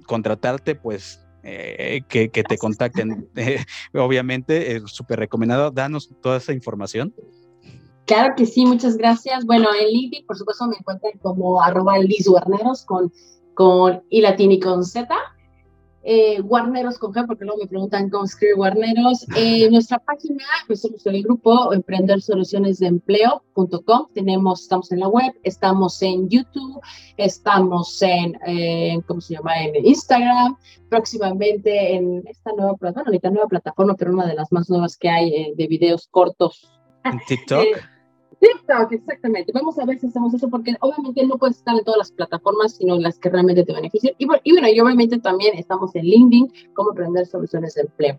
[0.06, 3.28] contratarte, pues que, que, te contacten.
[3.94, 5.70] obviamente, es súper recomendado.
[5.70, 7.14] Danos toda esa información.
[8.06, 9.44] Claro que sí, muchas gracias.
[9.44, 13.12] Bueno, en LinkedIn, por supuesto, me encuentran como arroba Liz Guarneros con,
[13.54, 15.14] con I latín y con Z.
[16.04, 19.26] Eh, Guarneros con G, porque luego me preguntan cómo escribe Guarneros.
[19.36, 24.08] Eh, nuestra página, pues somos el grupo Emprender Soluciones de Empleo.com.
[24.12, 26.80] Tenemos, estamos en la web, estamos en YouTube,
[27.16, 29.62] estamos en, eh, ¿cómo se llama?
[29.62, 30.56] En Instagram,
[30.88, 35.08] próximamente en esta nueva, bueno, ahorita nueva plataforma, pero una de las más nuevas que
[35.08, 36.68] hay eh, de videos cortos.
[37.04, 37.91] En TikTok.
[38.42, 39.52] TikTok, exactamente.
[39.52, 42.74] Vamos a ver si hacemos eso, porque obviamente no puedes estar en todas las plataformas,
[42.74, 44.14] sino en las que realmente te benefician.
[44.18, 48.18] Y, y bueno, y obviamente también estamos en LinkedIn, cómo aprender soluciones de empleo.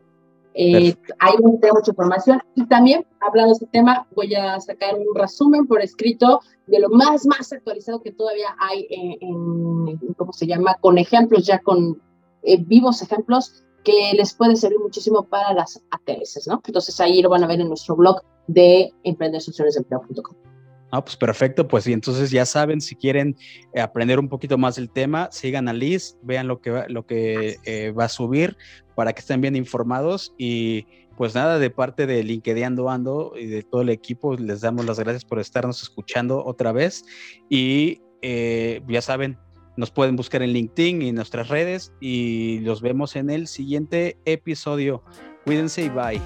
[0.53, 2.41] Eh, ahí tengo mucha información.
[2.55, 6.89] Y también, hablando de este tema, voy a sacar un resumen por escrito de lo
[6.89, 10.75] más, más actualizado que todavía hay en, ¿cómo se llama?
[10.79, 12.01] Con ejemplos, ya con
[12.43, 16.61] eh, vivos ejemplos que les puede servir muchísimo para las ATS, ¿no?
[16.65, 20.35] Entonces ahí lo van a ver en nuestro blog de emprendersolucionesdeempleo.com.
[20.91, 23.35] Ah, pues perfecto, pues y entonces ya saben, si quieren
[23.73, 27.07] eh, aprender un poquito más del tema, sigan a Liz, vean lo que va, lo
[27.07, 28.57] que eh, va a subir
[28.93, 30.85] para que estén bien informados y
[31.17, 34.99] pues nada, de parte de LinkedIn Ando y de todo el equipo, les damos las
[34.99, 37.05] gracias por estarnos escuchando otra vez
[37.49, 39.39] y eh, ya saben,
[39.75, 45.03] nos pueden buscar en LinkedIn y nuestras redes y los vemos en el siguiente episodio.
[45.45, 46.21] Cuídense y bye.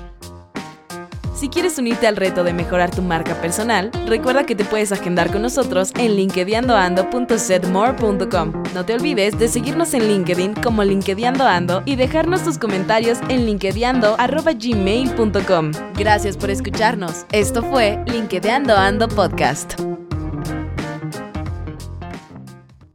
[1.38, 5.32] Si quieres unirte al reto de mejorar tu marca personal, recuerda que te puedes agendar
[5.32, 8.64] con nosotros en linkedinando.setmore.com.
[8.74, 15.72] No te olvides de seguirnos en LinkedIn como LinkedInando y dejarnos tus comentarios en linkedinando.gmail.com.
[15.95, 17.28] Gracias por escucharnos.
[17.32, 19.80] Esto fue LinkedInando Ando Podcast.